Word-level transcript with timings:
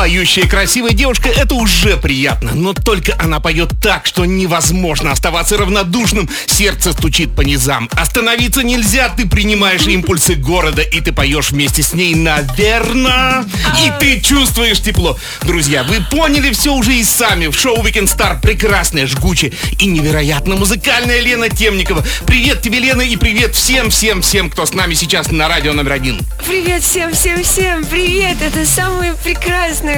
Поющая 0.00 0.48
красивая 0.48 0.92
девушка— 0.92 1.28
это 1.36 1.54
уже 1.54 1.98
приятно, 1.98 2.52
но 2.54 2.72
только 2.72 3.14
она 3.18 3.38
поет 3.38 3.72
так, 3.82 4.06
что 4.06 4.24
невозможно 4.24 5.12
оставаться 5.12 5.58
равнодушным, 5.58 6.26
сердце 6.46 6.94
стучит 6.94 7.36
по 7.36 7.42
низам. 7.42 7.86
Остановиться 7.92 8.62
нельзя, 8.62 9.10
ты 9.10 9.28
принимаешь 9.28 9.86
импульсы 9.86 10.36
города, 10.36 10.80
и 10.80 11.02
ты 11.02 11.12
поешь 11.12 11.50
вместе 11.50 11.82
с 11.82 11.92
ней, 11.92 12.14
наверное, 12.14 13.44
и 13.84 13.92
ты 14.00 14.22
чувствуешь 14.22 14.80
тепло. 14.80 15.18
Друзья, 15.42 15.84
вы 15.84 15.98
поняли 16.10 16.50
все 16.52 16.72
уже 16.72 16.94
и 16.94 17.04
сами. 17.04 17.48
В 17.48 17.58
шоу 17.58 17.76
Weekend 17.84 18.04
Star 18.04 18.40
прекрасная, 18.40 19.06
жгучая 19.06 19.52
и 19.78 19.84
невероятно 19.84 20.56
музыкальная 20.56 21.20
Лена 21.20 21.50
Темникова. 21.50 22.02
Привет 22.26 22.62
тебе, 22.62 22.78
Лена, 22.78 23.02
и 23.02 23.16
привет 23.16 23.54
всем-всем-всем, 23.54 24.48
кто 24.48 24.64
с 24.64 24.72
нами 24.72 24.94
сейчас 24.94 25.30
на 25.30 25.46
радио 25.46 25.74
номер 25.74 25.92
один. 25.92 26.20
Привет 26.46 26.82
всем, 26.82 27.12
всем, 27.12 27.44
всем, 27.44 27.84
привет! 27.84 28.38
Это 28.40 28.64
самое 28.64 29.12
прекрасное 29.22 29.89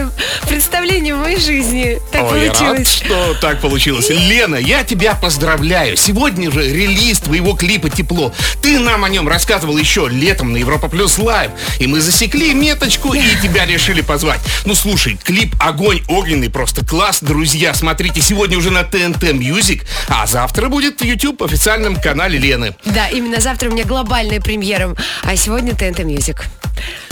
представление 0.49 1.15
в 1.15 1.19
моей 1.19 1.39
жизни. 1.39 1.99
Так 2.11 2.31
Ой, 2.31 2.45
я 2.45 2.49
рад, 2.49 2.59
получилось. 2.59 2.93
что 2.93 3.35
так 3.41 3.61
получилось. 3.61 4.11
Лена, 4.11 4.57
я 4.57 4.85
тебя 4.85 5.15
поздравляю. 5.15 5.97
Сегодня 5.97 6.51
же 6.51 6.63
релиз 6.63 7.21
твоего 7.21 7.55
клипа 7.55 7.91
«Тепло». 7.91 8.33
Ты 8.63 8.79
нам 8.79 9.05
о 9.05 9.09
нем 9.09 9.29
рассказывал 9.29 9.77
еще 9.77 10.09
летом 10.11 10.53
на 10.53 10.57
Европа 10.57 10.89
Плюс 10.89 11.19
Лайв. 11.19 11.51
И 11.79 11.87
мы 11.87 12.01
засекли 12.01 12.55
меточку 12.55 13.13
и 13.13 13.23
тебя 13.43 13.67
решили 13.67 14.01
позвать. 14.01 14.41
Ну, 14.65 14.75
слушай, 14.75 15.19
клип 15.23 15.55
«Огонь 15.59 16.03
огненный» 16.09 16.51
просто 16.51 16.85
класс. 16.85 17.19
Друзья, 17.21 17.75
смотрите, 17.75 18.21
сегодня 18.21 18.59
уже 18.59 18.71
на 18.71 18.85
ТНТ 18.85 19.23
Music, 19.33 19.83
а 20.09 20.27
завтра 20.27 20.69
будет 20.69 21.01
в 21.01 21.05
YouTube 21.05 21.43
официальном 21.43 21.97
канале 21.97 22.39
Лены. 22.39 22.77
Да, 22.85 23.09
именно 23.09 23.41
завтра 23.41 23.69
у 23.69 23.73
меня 23.73 23.85
глобальная 23.85 24.41
премьера, 24.41 24.95
а 25.23 25.37
сегодня 25.37 25.75
ТНТ 25.75 26.01
Music. 26.01 26.45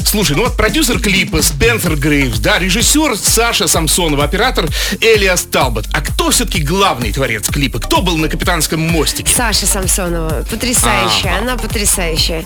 Слушай, 0.05 0.37
ну 0.37 0.45
вот 0.45 0.57
продюсер 0.57 0.99
клипа 0.99 1.41
Спенсер 1.43 1.95
Грейвс, 1.97 2.39
да, 2.41 2.59
режиссер 2.59 3.17
Саша 3.17 3.69
Самсонова, 3.69 4.25
оператор 4.25 4.67
Элиас 5.01 5.43
Талбот. 5.43 5.87
А 5.93 6.01
кто 6.01 6.31
все-таки 6.31 6.63
главный 6.63 7.13
творец 7.13 7.47
клипа? 7.49 7.79
Кто 7.79 8.03
был 8.03 8.17
на 8.17 8.29
капитанском 8.29 8.81
мостике? 8.81 9.33
Саша 9.35 9.67
Самсонова, 9.67 10.45
потрясающая, 10.51 11.31
Ага. 11.33 11.39
она 11.43 11.57
потрясающая. 11.57 12.45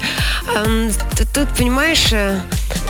Эм, 0.55 0.91
т- 1.17 1.25
Тут, 1.35 1.49
понимаешь, 1.57 2.13
э, 2.13 2.41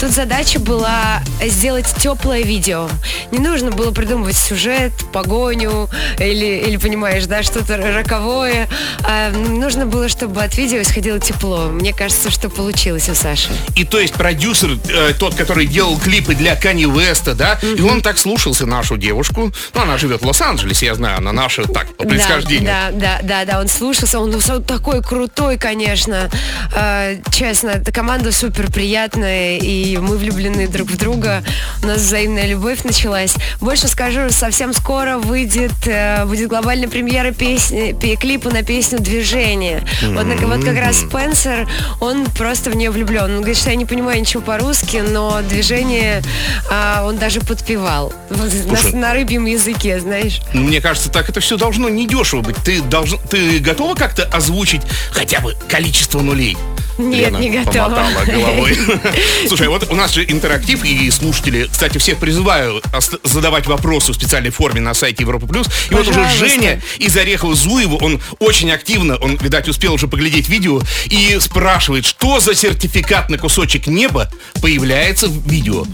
тут 0.00 0.10
задача 0.10 0.58
была 0.58 1.22
сделать 1.42 1.86
теплое 1.98 2.42
видео. 2.42 2.90
Не 3.30 3.38
нужно 3.38 3.70
было 3.70 3.90
придумывать 3.90 4.36
сюжет, 4.36 4.92
погоню 5.12 5.88
или, 6.18 6.62
или 6.66 6.76
понимаешь, 6.76 7.24
да, 7.26 7.42
что-то 7.42 7.76
роковое. 7.78 8.68
А, 9.04 9.30
нужно 9.30 9.86
было, 9.86 10.08
чтобы 10.08 10.42
от 10.42 10.56
видео 10.58 10.82
исходило 10.82 11.18
тепло. 11.20 11.68
Мне 11.68 11.94
кажется, 11.94 12.30
что 12.30 12.50
получилось 12.50 13.08
у 13.08 13.14
Саши. 13.14 13.48
И 13.76 13.84
то 13.84 13.98
есть 13.98 14.12
продюсер, 14.14 14.53
э, 14.62 15.12
тот, 15.18 15.34
который 15.34 15.66
делал 15.66 15.98
клипы 15.98 16.34
для 16.34 16.56
Кани 16.56 16.86
Веста, 16.86 17.34
да, 17.34 17.58
и 17.62 17.80
он 17.80 18.02
так 18.02 18.18
слушался 18.18 18.66
нашу 18.66 18.96
девушку. 18.96 19.52
Ну, 19.74 19.80
она 19.80 19.98
живет 19.98 20.22
в 20.22 20.26
Лос-Анджелесе, 20.26 20.86
я 20.86 20.94
знаю, 20.94 21.18
она 21.18 21.32
наша, 21.32 21.64
так, 21.64 21.94
по 21.96 22.04
происхождению. 22.04 22.66
Да, 22.66 22.90
да, 22.92 23.18
да, 23.22 23.44
да, 23.44 23.60
он 23.60 23.68
слушался, 23.68 24.18
он 24.20 24.30
ну, 24.30 24.60
такой 24.60 25.02
крутой, 25.02 25.58
конечно. 25.58 26.30
Э, 26.74 27.16
честно, 27.32 27.70
эта 27.70 27.92
команда 27.92 28.32
супер 28.32 28.70
приятная, 28.70 29.58
и 29.58 29.96
мы 29.98 30.16
влюблены 30.16 30.68
друг 30.68 30.90
в 30.90 30.96
друга. 30.96 31.42
У 31.82 31.86
нас 31.86 31.98
взаимная 31.98 32.46
любовь 32.46 32.84
началась. 32.84 33.34
Больше 33.60 33.88
скажу, 33.88 34.30
совсем 34.30 34.72
скоро 34.72 35.18
выйдет, 35.18 35.72
э, 35.86 36.24
будет 36.26 36.48
глобальная 36.48 36.88
премьера 36.88 37.32
песни, 37.32 37.96
пе- 38.00 38.16
клипа 38.16 38.50
на 38.50 38.62
песню 38.62 38.98
«Движение». 39.00 39.86
Вот, 40.02 40.26
на- 40.26 40.36
вот 40.46 40.64
как 40.64 40.76
раз 40.76 41.00
Спенсер, 41.00 41.68
он 42.00 42.26
просто 42.26 42.70
в 42.70 42.76
нее 42.76 42.90
влюблен. 42.90 43.24
Он 43.24 43.36
говорит, 43.38 43.56
что 43.56 43.70
я 43.70 43.76
не 43.76 43.84
понимаю 43.86 44.20
ничего 44.20 44.42
по-русски, 44.44 44.98
но 44.98 45.40
движение 45.42 46.22
а, 46.70 47.04
он 47.06 47.16
даже 47.18 47.40
подпевал. 47.40 48.12
Слушай. 48.28 48.92
на, 48.92 48.98
на 48.98 49.14
рыбьем 49.14 49.46
языке, 49.46 49.98
знаешь. 50.00 50.40
Мне 50.52 50.80
кажется, 50.80 51.10
так 51.10 51.28
это 51.28 51.40
все 51.40 51.56
должно 51.56 51.88
недешево 51.88 52.42
быть. 52.42 52.56
Ты, 52.64 52.80
должен, 52.82 53.18
ты 53.28 53.58
готова 53.58 53.94
как-то 53.94 54.24
озвучить 54.24 54.82
хотя 55.10 55.40
бы 55.40 55.54
количество 55.68 56.20
нулей? 56.20 56.56
Нет, 56.98 57.26
Лена 57.26 57.38
не 57.38 57.50
готова. 57.50 57.88
помотала 57.88 58.24
головой. 58.24 58.78
Слушай, 59.48 59.68
вот 59.68 59.90
у 59.90 59.96
нас 59.96 60.12
же 60.12 60.24
интерактив, 60.24 60.84
и 60.84 61.10
слушатели, 61.10 61.68
кстати, 61.70 61.98
всех 61.98 62.18
призываю 62.18 62.82
задавать 63.24 63.66
вопросы 63.66 64.12
в 64.12 64.14
специальной 64.14 64.50
форме 64.50 64.80
на 64.80 64.94
сайте 64.94 65.22
Европа 65.24 65.46
Плюс. 65.46 65.66
И 65.90 65.94
вот 65.94 66.06
уже. 66.06 66.24
Женя 66.38 66.80
из 66.98 67.16
Орехова-Зуева, 67.16 67.98
он 68.00 68.20
очень 68.38 68.70
активно, 68.70 69.16
он, 69.16 69.36
видать, 69.36 69.68
успел 69.68 69.94
уже 69.94 70.08
поглядеть 70.08 70.48
видео, 70.48 70.80
и 71.06 71.38
спрашивает, 71.40 72.06
что 72.06 72.40
за 72.40 72.54
сертификат 72.54 73.28
на 73.28 73.38
кусочек 73.38 73.86
неба 73.86 74.30
появляется 74.60 75.28
в 75.28 75.46
видео. 75.46 75.84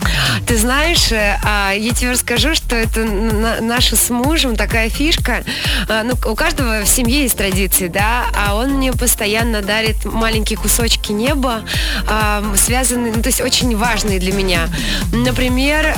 Ты 0.47 0.57
знаешь, 0.57 1.11
э, 1.11 1.39
а, 1.45 1.73
я 1.73 1.93
тебе 1.93 2.13
расскажу, 2.13 2.55
что 2.55 2.77
это 2.77 3.01
на- 3.05 3.61
наша 3.61 3.97
с 3.97 4.11
мужем 4.11 4.57
такая 4.57 4.89
фишка. 4.91 5.45
А, 5.89 6.03
Ну, 6.05 6.15
у 6.31 6.35
каждого 6.35 6.83
в 6.83 6.89
семье 6.89 7.23
есть 7.23 7.37
традиции, 7.37 7.89
да, 7.89 8.27
а 8.37 8.55
он 8.55 8.71
мне 8.75 8.93
постоянно 8.93 9.61
дарит 9.61 10.05
маленькие 10.05 10.59
кусочки 10.59 11.13
неба, 11.13 11.63
а, 12.09 12.45
связанные, 12.57 13.13
ну, 13.15 13.23
то 13.23 13.29
есть 13.29 13.41
очень 13.41 13.77
важные 13.77 14.19
для 14.19 14.33
меня. 14.33 14.69
Например, 15.13 15.95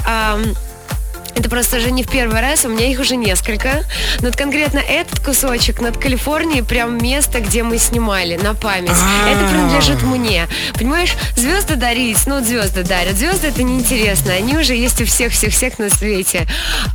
это 1.34 1.48
просто 1.48 1.81
же 1.81 1.91
не 1.91 2.03
в 2.03 2.09
первый 2.09 2.41
раз, 2.41 2.65
у 2.65 2.69
меня 2.69 2.91
их 2.91 3.00
уже 3.00 3.16
несколько. 3.16 3.84
Но 4.20 4.28
вот 4.28 4.37
конкретно 4.37 4.78
этот 4.78 5.20
кусочек 5.20 5.81
над 5.81 5.97
Калифорнией 5.97 6.62
прям 6.62 6.98
место, 6.98 7.41
где 7.41 7.62
мы 7.62 7.78
снимали, 7.78 8.37
на 8.37 8.54
память. 8.54 8.91
Это 9.28 9.48
принадлежит 9.48 10.03
мне. 10.03 10.47
Понимаешь, 10.75 11.15
звезды 11.37 11.76
дарить, 11.76 12.26
ну 12.26 12.37
вот 12.37 12.44
звезды 12.44 12.82
дарят. 12.82 13.16
Звезды 13.16 13.48
это 13.48 13.62
неинтересно, 13.62 14.32
они 14.32 14.56
уже 14.56 14.75
есть 14.75 15.00
у 15.00 15.04
всех-всех-всех 15.04 15.78
на 15.78 15.91
свете. 15.91 16.47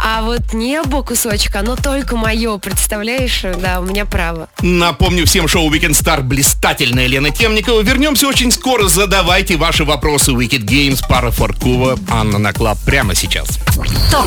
А 0.03 0.21
вот 0.21 0.53
небо 0.53 1.03
кусочек, 1.03 1.55
оно 1.55 1.75
только 1.75 2.15
мое, 2.15 2.57
представляешь? 2.57 3.43
Да, 3.61 3.79
у 3.79 3.83
меня 3.83 4.05
право. 4.05 4.49
Напомню 4.61 5.25
всем 5.25 5.47
шоу 5.47 5.71
Weekend 5.71 5.91
Star 5.91 6.21
блистательная 6.21 7.07
Лена 7.07 7.31
Темникова. 7.31 7.81
Вернемся 7.81 8.27
очень 8.27 8.51
скоро. 8.51 8.87
Задавайте 8.87 9.57
ваши 9.57 9.83
вопросы. 9.83 10.31
Wicked 10.31 10.63
Games, 10.63 11.03
пара 11.07 11.31
Фаркова, 11.31 11.97
Анна 12.09 12.37
Наклаб 12.37 12.77
прямо 12.85 13.15
сейчас. 13.15 13.59
Ток. 14.11 14.26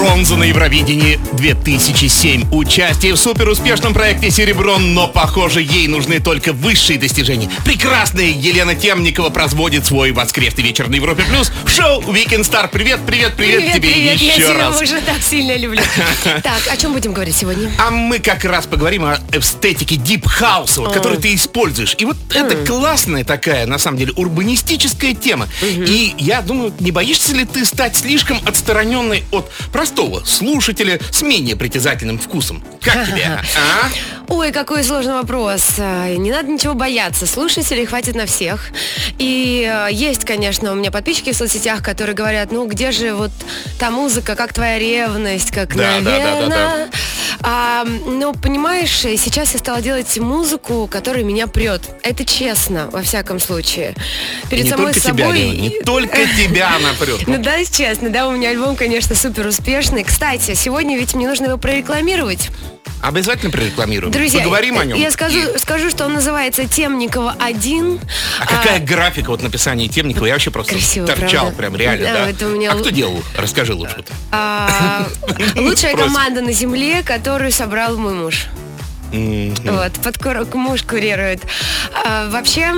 Бронза 0.00 0.36
на 0.36 0.44
Евровидении 0.44 1.20
2007. 1.34 2.48
Участие 2.52 3.12
в 3.12 3.18
суперуспешном 3.18 3.92
проекте 3.92 4.30
«Серебро», 4.30 4.78
но, 4.78 5.06
похоже, 5.06 5.60
ей 5.60 5.88
нужны 5.88 6.20
только 6.20 6.54
высшие 6.54 6.98
достижения. 6.98 7.50
Прекрасная 7.66 8.30
Елена 8.30 8.74
Темникова 8.74 9.28
производит 9.28 9.84
свой 9.84 10.12
воскресный 10.12 10.64
вечер 10.64 10.88
на 10.88 10.94
Европе+. 10.94 11.22
плюс 11.24 11.52
в 11.66 11.68
шоу 11.68 12.00
Weekend 12.00 12.50
Star. 12.50 12.70
Привет, 12.72 13.00
привет, 13.06 13.34
привет, 13.36 13.74
тебе 13.74 13.90
привет, 13.90 14.20
я 14.22 14.32
еще 14.32 14.46
тебя 14.48 14.68
раз. 14.68 14.80
уже 14.80 15.02
так 15.02 15.20
сильно 15.20 15.54
люблю. 15.54 15.82
Так, 16.42 16.62
о 16.70 16.76
чем 16.78 16.94
будем 16.94 17.12
говорить 17.12 17.36
сегодня? 17.36 17.70
А 17.78 17.90
мы 17.90 18.20
как 18.20 18.44
раз 18.44 18.66
поговорим 18.66 19.04
о 19.04 19.18
эстетике 19.32 19.96
дип 19.96 20.26
хауса, 20.26 20.80
вот, 20.80 20.94
который 20.94 21.18
ты 21.18 21.34
используешь. 21.34 21.94
И 21.98 22.06
вот 22.06 22.16
это 22.34 22.56
классная 22.64 23.24
такая, 23.24 23.66
на 23.66 23.76
самом 23.76 23.98
деле, 23.98 24.14
урбанистическая 24.16 25.12
тема. 25.12 25.46
И 25.62 26.14
я 26.16 26.40
думаю, 26.40 26.72
не 26.80 26.90
боишься 26.90 27.34
ли 27.34 27.44
ты 27.44 27.66
стать 27.66 27.98
слишком 27.98 28.38
отстраненной 28.46 29.24
от 29.30 29.50
простого 29.72 29.89
слушателя 30.24 31.00
с 31.10 31.22
менее 31.22 31.56
притязательным 31.56 32.18
вкусом? 32.18 32.62
Как 32.80 33.06
тебе? 33.10 33.26
а? 33.26 33.88
Ой, 34.28 34.52
какой 34.52 34.84
сложный 34.84 35.14
вопрос. 35.14 35.78
Не 35.78 36.30
надо 36.30 36.48
ничего 36.48 36.74
бояться. 36.74 37.26
Слушателей 37.26 37.84
хватит 37.84 38.14
на 38.14 38.26
всех. 38.26 38.70
И 39.18 39.68
э, 39.68 39.92
есть, 39.92 40.24
конечно, 40.24 40.70
у 40.72 40.76
меня 40.76 40.92
подписчики 40.92 41.32
в 41.32 41.36
соцсетях, 41.36 41.82
которые 41.82 42.14
говорят, 42.14 42.52
ну 42.52 42.66
где 42.66 42.92
же 42.92 43.14
вот 43.14 43.32
та 43.78 43.90
музыка, 43.90 44.36
как 44.36 44.52
твоя 44.52 44.78
ревность, 44.78 45.50
как, 45.50 45.74
Да, 45.74 46.00
да, 46.00 46.18
да, 46.18 46.40
да, 46.40 46.46
да. 46.48 46.88
А, 47.42 47.84
ну, 47.84 48.34
понимаешь, 48.34 48.90
сейчас 48.90 49.52
я 49.52 49.58
стала 49.58 49.80
делать 49.80 50.18
музыку, 50.18 50.88
которая 50.90 51.24
меня 51.24 51.46
прет. 51.46 51.82
Это 52.02 52.24
честно, 52.24 52.88
во 52.90 53.02
всяком 53.02 53.40
случае. 53.40 53.94
Перед 54.50 54.64
Не 54.64 54.70
самой 54.70 54.86
только 54.86 55.00
тебя, 55.00 55.24
собой. 55.26 55.38
Лена, 55.38 55.60
не 55.60 55.82
только 55.82 56.18
тебя 56.36 56.76
она 56.76 56.92
прет. 56.98 57.26
Ну 57.26 57.38
да, 57.38 57.64
честно, 57.64 58.10
да, 58.10 58.28
у 58.28 58.32
меня 58.32 58.50
альбом, 58.50 58.76
конечно, 58.76 59.14
супер 59.14 59.46
успешный. 59.46 60.04
Кстати, 60.04 60.54
сегодня 60.54 60.98
ведь 60.98 61.14
мне 61.14 61.28
нужно 61.28 61.46
его 61.46 61.58
прорекламировать. 61.58 62.50
Обязательно 63.02 63.50
прорекламируем. 63.50 64.12
Друзья, 64.12 64.40
Поговорим 64.40 64.78
о 64.78 64.82
э, 64.84 64.86
нем. 64.86 64.98
Я 64.98 65.10
скажу, 65.10 65.38
И- 65.38 65.58
скажу, 65.58 65.88
что 65.90 66.04
он 66.04 66.12
называется 66.14 66.66
Темникова 66.66 67.34
1. 67.38 68.00
А 68.40 68.46
какая 68.46 68.78
графика 68.78 69.30
вот 69.30 69.42
написания 69.42 69.88
Темникова? 69.88 70.26
Я 70.26 70.34
вообще 70.34 70.50
просто 70.50 70.72
Красиво, 70.72 71.06
торчал 71.06 71.46
правда? 71.46 71.56
прям 71.56 71.76
реально, 71.76 72.04
Да, 72.06 72.12
да. 72.24 72.30
это 72.30 72.46
у 72.46 72.50
меня 72.50 72.72
А 72.72 72.74
кто 72.76 72.90
делал? 72.90 73.22
Расскажи 73.36 73.74
лучше. 73.74 74.04
А, 74.30 75.06
лучшая 75.56 75.96
команда 75.96 76.42
на 76.42 76.52
земле, 76.52 77.02
которую 77.02 77.52
собрал 77.52 77.96
мой 77.96 78.12
муж. 78.14 78.46
Вот, 79.12 79.92
под 80.02 80.54
муж 80.54 80.82
курирует. 80.82 81.42
А, 82.04 82.28
вообще, 82.30 82.72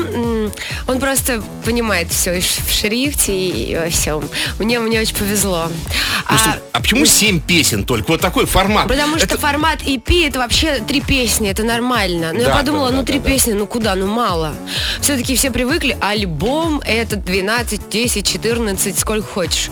он 0.87 1.01
просто 1.01 1.43
понимает 1.65 2.11
все 2.11 2.41
в 2.41 2.73
шрифте 2.73 3.33
и 3.35 3.77
во 3.77 3.91
всем. 3.91 4.29
Мне, 4.59 4.79
мне 4.81 5.01
очень 5.01 5.15
повезло. 5.17 5.69
Ну, 5.69 6.37
А, 6.37 6.57
а 6.73 6.81
почему 6.81 7.05
7 7.05 7.41
песен 7.41 7.85
только? 7.85 8.13
Вот 8.13 8.21
такой 8.21 8.47
формат. 8.47 8.89
Потому 8.89 9.17
что 9.19 9.27
Это- 9.27 9.39
формат 9.39 9.83
EP 9.83 10.27
это 10.29 10.39
вообще 10.39 10.79
три 10.87 11.01
песни, 11.01 11.51
это 11.51 11.65
нормально. 11.65 12.33
Но 12.33 12.41
я 12.41 12.47
Да, 12.49 12.57
подумала, 12.57 12.91
да, 12.91 12.97
ну 12.97 13.03
да, 13.03 13.07
три 13.07 13.19
да, 13.19 13.25
да. 13.25 13.31
песни, 13.31 13.53
ну 13.53 13.67
куда, 13.67 13.95
ну 13.95 14.07
мало. 14.07 14.55
Все-таки 15.01 15.37
все 15.37 15.51
привыкли, 15.51 15.97
альбом 16.01 16.81
это 16.85 17.17
12, 17.17 17.89
10, 17.91 18.27
14, 18.27 18.99
сколько 18.99 19.27
хочешь. 19.27 19.71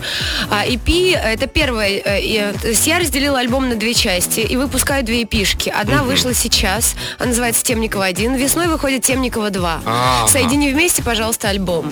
А 0.49 0.65
EP 0.65 1.15
это 1.15 1.47
первое. 1.47 2.01
э, 2.03 2.19
э, 2.21 2.53
То 2.61 2.67
есть 2.67 2.85
я 2.85 2.99
разделила 2.99 3.39
альбом 3.39 3.69
на 3.69 3.75
две 3.75 3.93
части 3.93 4.41
и 4.41 4.55
выпускаю 4.57 5.03
две 5.03 5.23
эпишки. 5.23 5.69
Одна 5.69 6.03
вышла 6.03 6.33
сейчас, 6.33 6.50
она 7.17 7.29
называется 7.29 7.63
Темникова 7.63 8.05
1. 8.05 8.35
Весной 8.35 8.67
выходит 8.67 9.03
Темникова 9.03 9.49
2. 9.49 9.81
Ага. 9.85 10.27
Соедини 10.27 10.71
вместе, 10.71 11.01
пожалуйста, 11.03 11.49
альбом. 11.49 11.91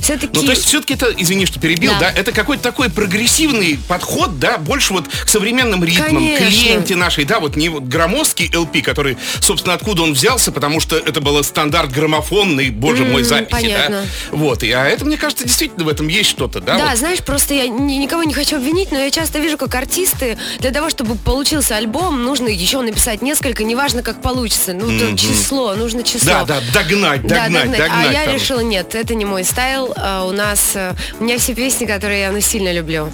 Все-таки... 0.00 0.30
Ну, 0.34 0.42
то 0.44 0.50
есть, 0.50 0.64
все-таки 0.66 0.94
это, 0.94 1.06
извини, 1.16 1.46
что 1.46 1.60
перебил, 1.60 1.92
Да. 1.92 2.00
да, 2.00 2.10
это 2.10 2.32
какой-то 2.32 2.62
такой 2.62 2.90
прогрессивный 2.90 3.78
подход, 3.88 4.38
да, 4.38 4.58
больше 4.58 4.92
вот 4.92 5.08
к 5.08 5.28
современным 5.28 5.82
ритмам, 5.84 6.08
Конечно. 6.08 6.46
к 6.46 6.50
ленте 6.50 6.96
нашей, 6.96 7.24
да, 7.24 7.40
вот 7.40 7.56
не 7.56 7.68
вот 7.68 7.84
громоздкий 7.84 8.48
LP, 8.48 8.82
который, 8.82 9.16
собственно, 9.40 9.74
откуда 9.74 10.02
он 10.02 10.12
взялся, 10.12 10.52
потому 10.52 10.80
что 10.80 10.96
это 10.96 11.20
был 11.20 11.42
стандарт 11.44 11.92
граммофонный, 11.92 12.70
боже 12.70 13.04
мой, 13.04 13.22
М, 13.22 13.28
записи, 13.28 13.50
понятно. 13.50 14.02
да. 14.02 14.36
Вот, 14.36 14.62
и, 14.62 14.70
а 14.72 14.84
это, 14.86 15.04
мне 15.04 15.16
кажется, 15.16 15.44
действительно 15.44 15.84
в 15.84 15.88
этом 15.88 16.08
есть 16.08 16.28
что-то, 16.30 16.60
да? 16.60 16.76
Да, 16.78 16.88
вот. 16.90 16.98
знаешь, 16.98 17.20
просто 17.20 17.54
я 17.54 17.68
ни- 17.68 17.94
никого 17.94 18.22
не 18.24 18.34
хочу 18.34 18.56
обвинить, 18.56 18.90
но 18.92 18.98
я 18.98 19.10
часто 19.10 19.38
вижу, 19.38 19.56
как 19.56 19.74
артисты 19.74 20.36
для 20.58 20.70
того, 20.70 20.90
чтобы 20.90 21.14
получился 21.16 21.76
альбом, 21.76 22.22
нужно 22.22 22.48
еще 22.48 22.80
написать 22.80 23.22
несколько, 23.22 23.64
неважно, 23.64 23.99
как 24.02 24.22
получится. 24.22 24.72
Ну, 24.72 24.98
то 24.98 25.16
число, 25.16 25.74
нужно 25.74 26.02
число. 26.02 26.30
Да, 26.30 26.44
да, 26.44 26.60
догнать, 26.72 27.26
Да, 27.26 27.44
догнать, 27.44 27.70
догнать. 27.70 27.90
А 27.92 28.12
я 28.12 28.24
там. 28.24 28.34
решила, 28.34 28.60
нет, 28.60 28.94
это 28.94 29.14
не 29.14 29.24
мой 29.24 29.44
style. 29.44 29.92
А, 29.96 30.24
у 30.24 30.32
нас, 30.32 30.72
э, 30.74 30.94
у 31.18 31.24
меня 31.24 31.38
все 31.38 31.54
песни, 31.54 31.86
которые 31.86 32.20
я 32.20 32.32
ну, 32.32 32.40
сильно 32.40 32.72
люблю. 32.72 33.12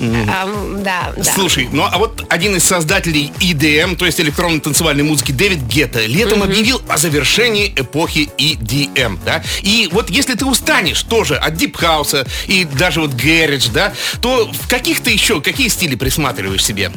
А, 0.00 0.44
м, 0.44 0.82
да, 0.82 1.12
да. 1.16 1.32
Слушай, 1.32 1.68
ну 1.72 1.84
а 1.90 1.98
вот 1.98 2.24
один 2.28 2.54
из 2.56 2.64
создателей 2.64 3.32
EDM, 3.40 3.96
то 3.96 4.04
есть 4.04 4.20
электронной 4.20 4.60
танцевальной 4.60 5.04
музыки, 5.04 5.32
Дэвид 5.32 5.62
Гетта, 5.62 6.04
летом 6.04 6.42
объявил 6.42 6.82
о 6.88 6.98
завершении 6.98 7.72
эпохи 7.74 8.28
EDM, 8.36 9.18
да? 9.24 9.42
И 9.62 9.88
вот 9.92 10.10
если 10.10 10.34
ты 10.34 10.44
устанешь 10.44 11.02
тоже 11.02 11.36
от 11.36 11.54
дипхауса 11.54 12.26
и 12.46 12.64
даже 12.64 13.00
вот 13.00 13.14
garage, 13.14 13.68
да, 13.72 13.92
то 14.20 14.50
в 14.52 14.68
каких-то 14.68 15.10
еще, 15.10 15.40
какие 15.40 15.68
стили 15.68 15.94
присматриваешь 15.94 16.64
себе? 16.64 16.92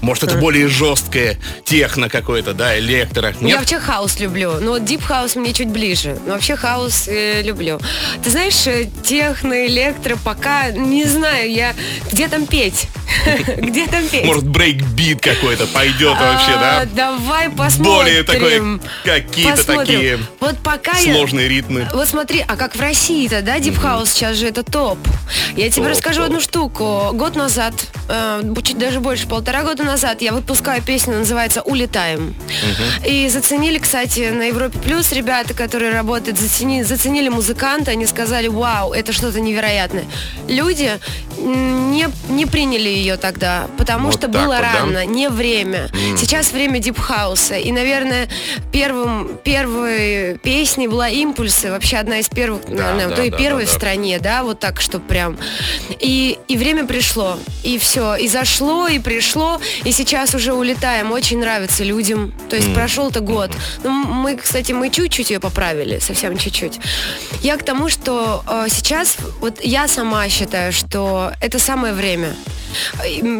Может, 0.00 0.24
это 0.24 0.36
более 0.36 0.68
жесткое 0.68 1.38
техно 1.64 2.08
какое-то, 2.08 2.54
да, 2.54 2.78
электро? 2.78 3.34
Я 3.40 3.46
Нет? 3.46 3.58
вообще 3.58 3.78
хаус 3.78 4.20
люблю. 4.20 4.54
Но 4.60 4.72
вот 4.72 4.84
дип 4.84 5.02
хаус 5.02 5.36
мне 5.36 5.52
чуть 5.52 5.68
ближе. 5.68 6.18
Но 6.26 6.34
вообще 6.34 6.56
хаус 6.56 7.08
э, 7.08 7.42
люблю. 7.42 7.80
Ты 8.22 8.30
знаешь, 8.30 8.66
э, 8.66 8.88
техно, 9.04 9.66
электро, 9.66 10.16
пока 10.16 10.70
не 10.70 11.04
знаю, 11.04 11.50
я 11.50 11.74
где 12.12 12.28
там 12.28 12.46
петь? 12.46 12.88
Где 13.56 13.86
там 13.86 14.06
петь? 14.06 14.24
Может, 14.24 14.46
брейкбит 14.46 15.20
какой-то 15.20 15.66
пойдет 15.66 16.16
вообще, 16.18 16.52
А, 16.56 16.84
да? 16.84 16.88
Давай 16.94 17.48
посмотрим. 17.48 17.84
Более 17.84 18.22
такой, 18.22 18.80
какие-то 19.04 19.64
такие 19.64 20.18
Вот 20.40 20.58
пока 20.58 20.98
я... 20.98 21.14
Сложные 21.14 21.48
ритмы. 21.48 21.88
Вот 21.94 22.06
смотри, 22.08 22.44
а 22.46 22.56
как 22.56 22.76
в 22.76 22.80
России-то, 22.80 23.42
да, 23.42 23.58
дипхаус 23.58 24.10
сейчас 24.10 24.36
же 24.36 24.46
это 24.46 24.62
топ. 24.62 24.98
Я 25.56 25.70
тебе 25.70 25.88
расскажу 25.88 26.22
одну 26.22 26.40
штуку. 26.40 27.10
Год 27.14 27.34
назад, 27.34 27.74
э, 28.08 28.42
чуть 28.62 28.78
даже 28.78 29.00
больше, 29.00 29.26
полтора 29.26 29.62
года 29.62 29.84
назад, 29.88 30.22
я 30.22 30.32
выпускаю 30.32 30.82
песню, 30.82 31.18
называется 31.18 31.62
«Улетаем». 31.62 32.34
И 33.06 33.28
заценили, 33.28 33.78
кстати, 33.78 34.30
на 34.30 34.44
Европе 34.44 34.78
Плюс 34.78 35.12
ребята, 35.12 35.54
которые 35.54 35.92
работают, 35.92 36.38
зацени- 36.38 36.84
заценили 36.84 37.28
музыканта, 37.28 37.92
они 37.92 38.06
сказали, 38.06 38.48
вау, 38.48 38.92
это 38.92 39.12
что-то 39.12 39.40
невероятное. 39.40 40.04
Люди 40.46 40.92
не, 41.38 42.08
не 42.28 42.46
приняли 42.46 42.88
ее 42.88 43.16
тогда, 43.16 43.68
потому 43.78 44.06
Вот 44.08 44.18
что 44.18 44.28
было 44.28 44.46
вот, 44.46 44.60
да? 44.60 44.72
рано, 44.72 45.06
не 45.06 45.28
время. 45.28 45.88
Сейчас 46.16 46.52
время 46.52 46.78
дипхауса. 46.78 47.56
И, 47.56 47.72
наверное, 47.72 48.28
первым, 48.72 49.38
первой 49.42 50.38
песней 50.38 50.88
была 50.88 51.08
«Импульсы». 51.08 51.70
Вообще 51.70 51.96
одна 51.96 52.18
из 52.18 52.28
первых, 52.28 52.68
наверное, 52.68 53.08
да, 53.08 53.16
то 53.16 53.22
и 53.22 53.30
да, 53.30 53.36
первой 53.36 53.64
да, 53.64 53.68
в 53.68 53.72
да. 53.72 53.78
стране, 53.78 54.18
да, 54.18 54.42
вот 54.42 54.60
так, 54.60 54.80
что 54.80 54.98
прям. 55.00 55.38
И, 56.00 56.38
и 56.48 56.56
время 56.56 56.86
пришло. 56.86 57.38
И 57.62 57.78
все. 57.78 58.16
И 58.16 58.28
зашло, 58.28 58.88
и 58.88 58.98
пришло. 58.98 59.60
И 59.84 59.92
сейчас 59.92 60.34
уже 60.34 60.52
улетаем. 60.52 61.12
Очень 61.12 61.38
нравится 61.38 61.84
людям. 61.84 62.32
То 62.48 62.56
есть 62.56 62.72
прошел-то 62.74 63.20
год. 63.20 63.50
Ну, 63.84 63.90
мы, 63.90 64.36
кстати, 64.36 64.72
мы 64.72 64.90
чуть-чуть 64.90 65.30
ее 65.30 65.40
поправили. 65.40 65.98
Совсем 65.98 66.36
чуть-чуть. 66.36 66.78
Я 67.42 67.56
к 67.56 67.62
тому, 67.62 67.88
что 67.88 68.42
э, 68.48 68.66
сейчас, 68.68 69.16
вот 69.40 69.64
я 69.64 69.88
сама 69.88 70.28
считаю, 70.28 70.72
что 70.72 71.32
это 71.40 71.58
самое 71.58 71.94
время. 71.94 72.34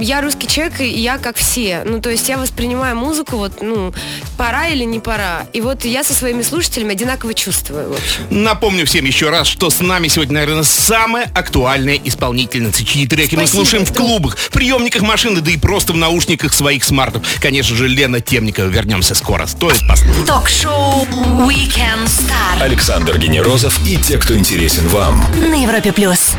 Я 0.01 0.21
русский 0.21 0.47
человек, 0.47 0.81
и 0.81 0.89
я 0.89 1.19
как 1.19 1.37
все. 1.37 1.83
Ну, 1.85 2.01
то 2.01 2.11
есть 2.11 2.29
я 2.29 2.39
воспринимаю 2.39 2.97
музыку, 2.97 3.37
вот, 3.37 3.61
ну, 3.63 3.93
пора 4.37 4.69
или 4.69 4.85
не 4.85 5.01
пора. 5.01 5.47
И 5.53 5.61
вот 5.61 5.85
я 5.85 6.05
со 6.05 6.15
своими 6.15 6.43
слушателями 6.43 6.93
одинаково 6.93 7.35
чувствую, 7.35 7.91
в 7.91 7.93
общем. 7.93 8.43
Напомню 8.43 8.87
всем 8.87 9.05
еще 9.05 9.31
раз, 9.31 9.47
что 9.47 9.71
с 9.71 9.81
нами 9.81 10.09
сегодня, 10.09 10.35
наверное, 10.35 10.63
самая 10.63 11.31
актуальная 11.35 12.01
исполнительница, 12.05 12.85
чьи 12.85 13.07
треки 13.07 13.35
мы 13.35 13.47
Спасибо, 13.47 13.65
слушаем 13.65 13.85
в 13.85 13.93
клубах, 13.93 14.37
в 14.39 14.51
приемниках 14.51 15.03
машины, 15.03 15.41
да 15.41 15.51
и 15.51 15.57
просто 15.57 15.93
в 15.93 15.97
наушниках 15.97 16.53
своих 16.53 16.85
смартов. 16.85 17.23
Конечно 17.41 17.77
же, 17.77 17.89
Лена 17.89 18.21
Темникова. 18.21 18.67
Вернемся 18.67 19.15
скоро. 19.15 19.47
Стоит 19.47 19.87
послушать. 19.89 20.27
Ток-шоу 20.27 21.07
Weekend 21.47 22.07
Star 22.07 22.61
Александр 22.61 23.19
Генерозов 23.19 23.79
и 23.87 23.97
те, 23.97 24.19
кто 24.19 24.37
интересен 24.37 24.87
вам. 24.89 25.25
на 25.37 25.63
Европе 25.63 25.93
плюс. 25.93 26.35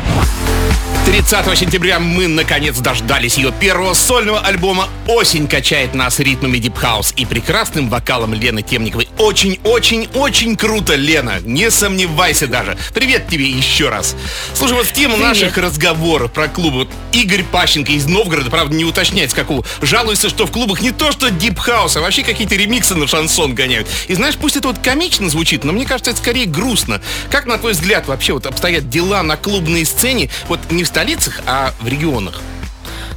30 1.06 1.58
сентября 1.58 1.98
мы 1.98 2.28
наконец 2.28 2.78
дождались 2.78 3.38
ее 3.38 3.52
первого 3.52 3.94
сольного 3.94 4.40
альбома 4.40 4.88
«Осень 5.08 5.48
качает 5.48 5.94
нас 5.94 6.20
ритмами 6.20 6.58
дипхаус» 6.58 7.14
и 7.16 7.24
прекрасным 7.24 7.88
вокалом 7.88 8.34
Лены 8.34 8.62
Темниковой. 8.62 9.08
Очень-очень-очень 9.18 10.56
круто, 10.56 10.94
Лена. 10.94 11.40
Не 11.42 11.70
сомневайся 11.70 12.46
даже. 12.46 12.76
Привет 12.94 13.28
тебе 13.28 13.48
еще 13.48 13.88
раз. 13.88 14.14
Слушай, 14.54 14.74
вот 14.74 14.86
в 14.86 14.92
тему 14.92 15.14
Привет. 15.14 15.28
наших 15.28 15.58
разговоров 15.58 16.32
про 16.32 16.48
клубы. 16.48 16.80
Вот 16.80 16.88
Игорь 17.12 17.44
Пащенко 17.44 17.92
из 17.92 18.06
Новгорода, 18.06 18.50
правда, 18.50 18.76
не 18.76 18.84
уточняет 18.84 19.30
с 19.30 19.34
какого, 19.34 19.64
жалуется, 19.80 20.28
что 20.28 20.46
в 20.46 20.52
клубах 20.52 20.82
не 20.82 20.90
то 20.90 21.12
что 21.12 21.30
дипхаус, 21.30 21.96
а 21.96 22.02
вообще 22.02 22.22
какие-то 22.22 22.54
ремиксы 22.54 22.94
на 22.94 23.08
шансон 23.08 23.54
гоняют. 23.54 23.88
И 24.06 24.14
знаешь, 24.14 24.36
пусть 24.36 24.56
это 24.56 24.68
вот 24.68 24.78
комично 24.78 25.28
звучит, 25.30 25.64
но 25.64 25.72
мне 25.72 25.86
кажется, 25.86 26.10
это 26.10 26.20
скорее 26.20 26.46
грустно. 26.46 27.00
Как, 27.30 27.46
на 27.46 27.56
твой 27.58 27.72
взгляд, 27.72 28.06
вообще 28.06 28.34
вот 28.34 28.46
обстоят 28.46 28.90
дела 28.90 29.22
на 29.22 29.36
клубной 29.36 29.84
сцене, 29.86 30.28
вот 30.48 30.60
не 30.70 30.84
в 30.84 30.89
столицах, 30.90 31.40
а 31.46 31.72
в 31.78 31.86
регионах? 31.86 32.42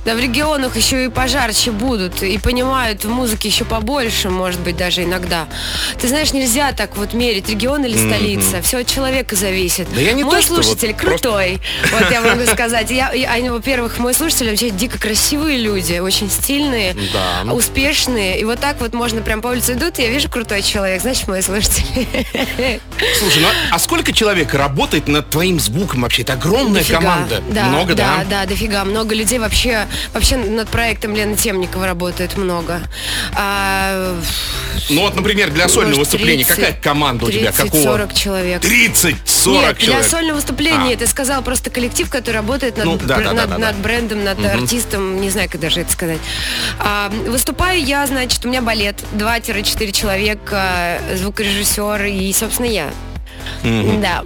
Да 0.06 0.16
в 0.16 0.20
регионах 0.20 0.76
еще 0.76 1.06
и 1.06 1.08
пожарче 1.10 1.72
будут, 1.72 2.24
и 2.24 2.38
понимают 2.38 3.06
в 3.06 3.10
музыке 3.10 3.48
еще 3.48 3.64
побольше, 3.64 4.30
может 4.30 4.60
быть, 4.60 4.76
даже 4.76 5.04
иногда. 5.04 5.48
Ты 6.00 6.10
знаешь, 6.10 6.34
нельзя 6.34 6.74
так 6.74 6.98
вот 6.98 7.14
мерить, 7.14 7.48
регион 7.50 7.86
или 7.86 7.96
столица. 7.96 8.62
Все 8.62 8.80
от 8.80 8.88
человека 8.88 9.36
зависит. 9.36 9.88
Да 9.94 10.02
я 10.02 10.12
не 10.14 10.24
мой 10.26 10.36
то, 10.36 10.42
что 10.42 10.56
вот 10.56 10.66
слушатель 10.66 10.94
просто- 10.94 11.30
крутой. 11.30 11.60
Вот 11.98 12.12
я 12.12 12.22
могу 12.22 12.46
сказать. 12.48 12.92
Я, 12.92 13.14
я- 13.14 13.32
они, 13.32 13.50
во-первых, 13.50 13.98
мой 13.98 14.14
слушатель 14.14 14.50
вообще 14.50 14.72
дико 14.72 15.00
красивые 15.00 15.58
люди, 15.58 16.00
очень 16.00 16.30
стильные, 16.30 16.96
Да. 17.14 17.54
успешные. 17.54 18.40
И 18.40 18.44
вот 18.44 18.60
так 18.60 18.82
вот 18.82 18.94
можно 18.94 19.22
прям 19.22 19.42
по 19.42 19.48
улице 19.48 19.74
идут, 19.74 20.00
и 20.00 20.02
я 20.04 20.10
вижу 20.10 20.30
крутой 20.30 20.64
человек, 20.64 21.02
значит, 21.02 21.28
мой 21.30 21.42
слушатель. 21.42 22.08
Слушай, 23.20 23.42
ну 23.42 23.48
а 23.72 23.80
сколько 23.80 24.12
человек 24.12 24.54
работает 24.54 25.08
над 25.08 25.30
твоим 25.30 25.60
звуком 25.60 26.02
вообще? 26.02 26.24
Это 26.24 26.34
огромная 26.34 26.82
Дофига. 26.82 27.00
команда. 27.00 27.42
Да, 27.52 27.64
Много, 27.66 27.96
да? 27.96 28.18
да? 28.18 28.26
Да, 28.30 28.46
дофига. 28.46 28.84
Много 28.84 29.16
людей 29.16 29.40
вообще, 29.40 29.88
вообще 30.14 30.38
над 30.38 30.70
проектом 30.70 31.16
Лены 31.16 31.36
Темникова 31.36 31.86
работает 31.88 32.38
много. 32.38 32.82
А, 33.36 34.20
Ну 34.90 35.02
вот, 35.02 35.16
например, 35.16 35.52
для 35.52 35.68
сольного 35.68 35.98
может, 36.00 36.12
выступления 36.14 36.44
30, 36.46 36.56
какая 36.66 36.82
команда 36.82 37.26
у 37.26 37.32
тебя? 37.32 37.52
30, 37.52 37.66
Какого? 37.66 37.84
40 37.84 38.14
человек. 38.14 38.62
30, 38.62 39.16
40 39.26 39.62
Нет, 39.64 39.78
человек. 39.80 40.02
для 40.02 40.10
сольного 40.10 40.36
выступления 40.36 40.94
А. 40.94 40.98
ты 40.98 41.08
сказал 41.08 41.42
просто 41.42 41.70
коллектив, 41.70 42.10
который 42.10 42.36
работает 42.36 42.78
над, 42.78 42.86
Ну, 42.86 42.98
да, 42.98 43.16
бр- 43.16 43.24
да, 43.26 43.30
да, 43.30 43.34
над, 43.34 43.50
да, 43.50 43.58
над 43.58 43.76
да. 43.78 43.82
брендом, 43.84 44.24
над 44.24 44.46
артистом, 44.46 45.20
не 45.22 45.30
знаю, 45.30 45.50
как 45.50 45.62
даже 45.62 45.82
это 45.82 45.92
сказать. 45.92 46.20
А, 46.80 47.10
выступаю 47.28 47.84
я, 47.84 48.06
значит, 48.08 48.44
у 48.46 48.50
меня 48.50 48.62
балет, 48.62 48.96
2-4 49.14 49.92
человека, 49.92 51.00
звукорежиссер 51.16 52.06
и, 52.06 52.34
собственно, 52.34 52.68
я. 52.68 52.90
Да. 53.64 54.24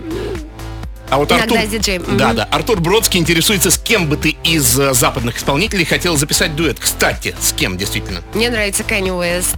А 1.09 1.17
вот 1.17 1.31
Иногда 1.31 1.61
Артур. 1.61 1.99
Мгм. 2.07 2.17
да, 2.17 2.33
да, 2.33 2.43
Артур 2.51 2.79
Бродский 2.81 3.19
интересуется, 3.19 3.71
с 3.71 3.77
кем 3.77 4.07
бы 4.07 4.17
ты 4.17 4.35
из 4.43 4.77
э, 4.77 4.93
западных 4.93 5.37
исполнителей 5.37 5.85
хотел 5.85 6.17
записать 6.17 6.55
дуэт. 6.55 6.79
Кстати, 6.79 7.33
с 7.39 7.53
кем 7.53 7.77
действительно? 7.77 8.21
Мне 8.33 8.49
нравится 8.49 8.83
Кенни 8.83 9.11
Уэст. 9.11 9.55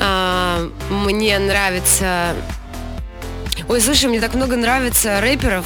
А, 0.00 0.70
мне 0.88 1.38
нравится... 1.38 2.34
Ой, 3.68 3.80
слушай, 3.80 4.06
мне 4.06 4.20
так 4.20 4.34
много 4.34 4.56
нравится 4.56 5.20
рэперов. 5.20 5.64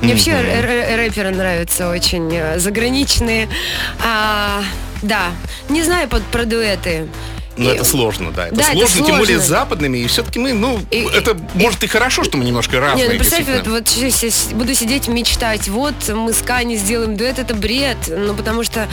Мне 0.00 0.12
вообще 0.14 0.32
р- 0.32 0.64
р- 0.64 0.96
рэперы 0.98 1.30
нравятся 1.30 1.90
очень 1.90 2.30
э, 2.34 2.58
заграничные. 2.58 3.48
А, 4.04 4.62
да, 5.02 5.30
не 5.68 5.82
знаю 5.82 6.08
под, 6.08 6.22
про 6.24 6.44
дуэты. 6.44 7.08
Но 7.64 7.70
это 7.70 7.84
сложно, 7.84 8.30
да. 8.32 8.46
Это 8.46 8.56
Да, 8.56 8.62
это 8.72 8.72
сложно, 8.78 9.06
тем 9.06 9.18
более 9.18 9.38
с 9.38 9.42
сложно. 9.46 9.56
западными. 9.56 9.98
И 9.98 10.06
все-таки 10.06 10.38
мы, 10.38 10.52
ну, 10.52 10.80
И- 10.90 11.06
это 11.14 11.36
может 11.54 11.82
и 11.84 11.86
хорошо, 11.86 12.24
что 12.24 12.36
мы 12.36 12.44
немножко 12.44 12.80
разные. 12.80 13.06
Не, 13.08 13.12
ну 13.14 13.18
представь, 13.18 13.46
вот, 13.46 13.66
вот 13.66 14.54
буду 14.54 14.74
сидеть 14.74 15.08
мечтать, 15.08 15.68
вот 15.68 15.94
мы 16.08 16.32
с 16.32 16.38
Кани 16.42 16.76
сделаем 16.76 17.16
дуэт, 17.16 17.38
это 17.38 17.54
бред, 17.54 17.96
ну 18.08 18.34
потому 18.34 18.64
что 18.64 18.88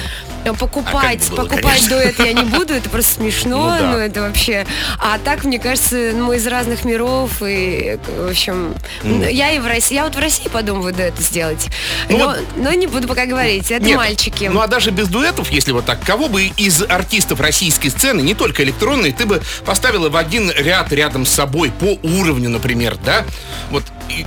э, 0.46 0.54
покупать, 0.54 0.96
А 0.96 1.10
как 1.20 1.30
бы 1.30 1.36
было, 1.36 1.46
покупать 1.48 1.64
конечно. 1.88 1.90
дуэт 1.98 2.20
я 2.20 2.34
не 2.34 2.44
буду, 2.44 2.74
это 2.74 2.90
просто 2.90 3.16
смешно, 3.16 3.58
Ну 3.78 3.80
да. 3.80 3.92
ну 3.92 3.98
это 3.98 4.22
вообще. 4.22 4.66
А 5.00 5.18
так, 5.20 5.44
мне 5.44 5.60
кажется, 5.60 6.12
ну, 6.14 6.26
мы 6.28 6.36
из 6.38 6.48
разных 6.48 6.86
миров, 6.86 7.32
и, 7.42 7.98
в 8.08 8.30
общем, 8.30 8.76
я 9.04 9.52
и 9.52 9.60
в 9.60 9.68
России, 9.68 9.96
я 9.96 10.04
вот 10.04 10.16
в 10.16 10.20
России 10.20 10.48
подумываю 10.50 10.94
дуэт 10.94 11.18
сделать, 11.20 11.68
Ну 12.10 12.18
но, 12.18 12.26
вот- 12.28 12.40
но 12.58 12.72
не 12.74 12.88
буду 12.88 13.08
пока 13.08 13.26
говорить, 13.26 13.72
это 13.72 13.84
Нет, 13.86 13.98
мальчики. 13.98 14.50
Ну 14.52 14.60
а 14.62 14.68
даже 14.68 14.92
без 14.92 15.08
дуэтов, 15.08 15.50
если 15.52 15.72
вот 15.72 15.86
так, 15.86 16.02
кого 16.04 16.28
бы 16.28 16.44
из 16.58 16.82
артистов 16.84 17.40
российской 17.40 17.90
сцены, 17.90 18.22
не 18.22 18.34
только 18.34 18.57
электронной, 18.60 19.12
ты 19.12 19.26
бы 19.26 19.42
поставила 19.66 20.10
в 20.10 20.16
один 20.18 20.52
ряд 20.52 20.92
рядом 20.92 21.26
с 21.26 21.30
собой 21.32 21.72
по 21.72 21.98
уровню, 22.08 22.50
например, 22.50 22.98
да? 23.04 23.26
Вот. 23.72 23.84
и- 24.10 24.26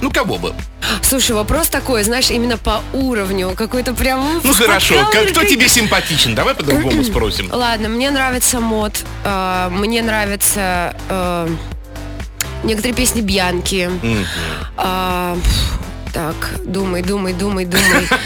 ну 0.00 0.10
кого 0.10 0.36
бы? 0.36 0.52
Слушай, 1.02 1.32
вопрос 1.32 1.68
такой, 1.68 2.02
знаешь, 2.04 2.30
именно 2.30 2.58
по 2.58 2.82
уровню, 2.92 3.54
какой-то 3.56 3.94
прям... 3.94 4.40
Ну 4.44 4.52
хорошо, 4.52 4.94
как, 5.10 5.30
кто 5.30 5.42
тебе 5.44 5.68
симпатичен? 5.70 6.34
Давай 6.34 6.54
по-другому 6.54 7.02
спросим. 7.04 7.48
Ладно, 7.52 7.88
мне 7.88 8.10
нравится 8.10 8.60
мод, 8.60 8.92
э, 9.24 9.68
мне 9.70 10.02
нравятся 10.02 10.94
э, 11.08 11.48
некоторые 12.62 12.94
песни 12.94 13.20
Бьянки. 13.22 13.90
А, 14.76 15.36
пф, 15.42 15.80
так, 16.16 16.60
думай, 16.64 17.02
думай, 17.02 17.34
думай, 17.34 17.66
думай. 17.66 18.08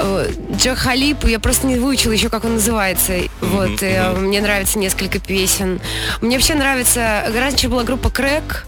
Э, 0.00 0.30
Джо 0.52 0.76
Халип, 0.76 1.24
я 1.24 1.40
просто 1.40 1.66
не 1.66 1.74
выучила 1.74 2.12
еще, 2.12 2.28
как 2.28 2.44
он 2.44 2.54
называется. 2.54 3.14
Вот, 3.40 3.82
э, 3.82 4.12
мне 4.12 4.40
нравится 4.40 4.78
несколько 4.78 5.18
песен. 5.18 5.80
Мне 6.20 6.36
вообще 6.36 6.54
нравится, 6.54 7.24
раньше 7.34 7.68
была 7.68 7.82
группа 7.82 8.08
Крэк, 8.08 8.64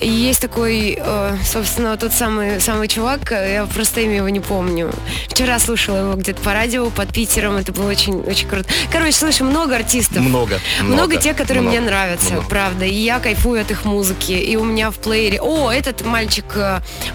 и 0.00 0.08
есть 0.08 0.40
такой, 0.40 0.98
э, 0.98 1.36
собственно, 1.44 1.96
тот 1.96 2.12
самый, 2.12 2.60
самый 2.60 2.88
чувак, 2.88 3.30
я 3.30 3.66
просто 3.72 4.00
имя 4.00 4.16
его 4.16 4.28
не 4.28 4.40
помню. 4.40 4.90
Вчера 5.28 5.60
слушала 5.60 5.98
его 5.98 6.14
где-то 6.14 6.42
по 6.42 6.52
радио 6.52 6.90
под 6.90 7.12
Питером, 7.12 7.56
это 7.56 7.70
было 7.72 7.88
очень, 7.88 8.20
очень 8.20 8.48
круто. 8.48 8.68
Короче, 8.90 9.12
слышу 9.12 9.44
много 9.44 9.76
артистов. 9.76 10.18
Много, 10.18 10.58
Много, 10.80 10.94
много, 10.94 11.16
тех, 11.16 11.36
которые 11.36 11.62
много, 11.62 11.78
мне 11.78 11.86
нравятся, 11.86 12.32
много. 12.32 12.48
правда. 12.48 12.84
И 12.86 12.94
я 12.94 13.20
кайфую 13.20 13.60
от 13.60 13.70
их 13.70 13.84
музыки. 13.84 14.32
И 14.32 14.56
у 14.56 14.64
меня 14.64 14.90
в 14.90 14.96
плеере... 14.96 15.40
О, 15.40 15.70
этот 15.70 16.04
мальчик... 16.04 16.44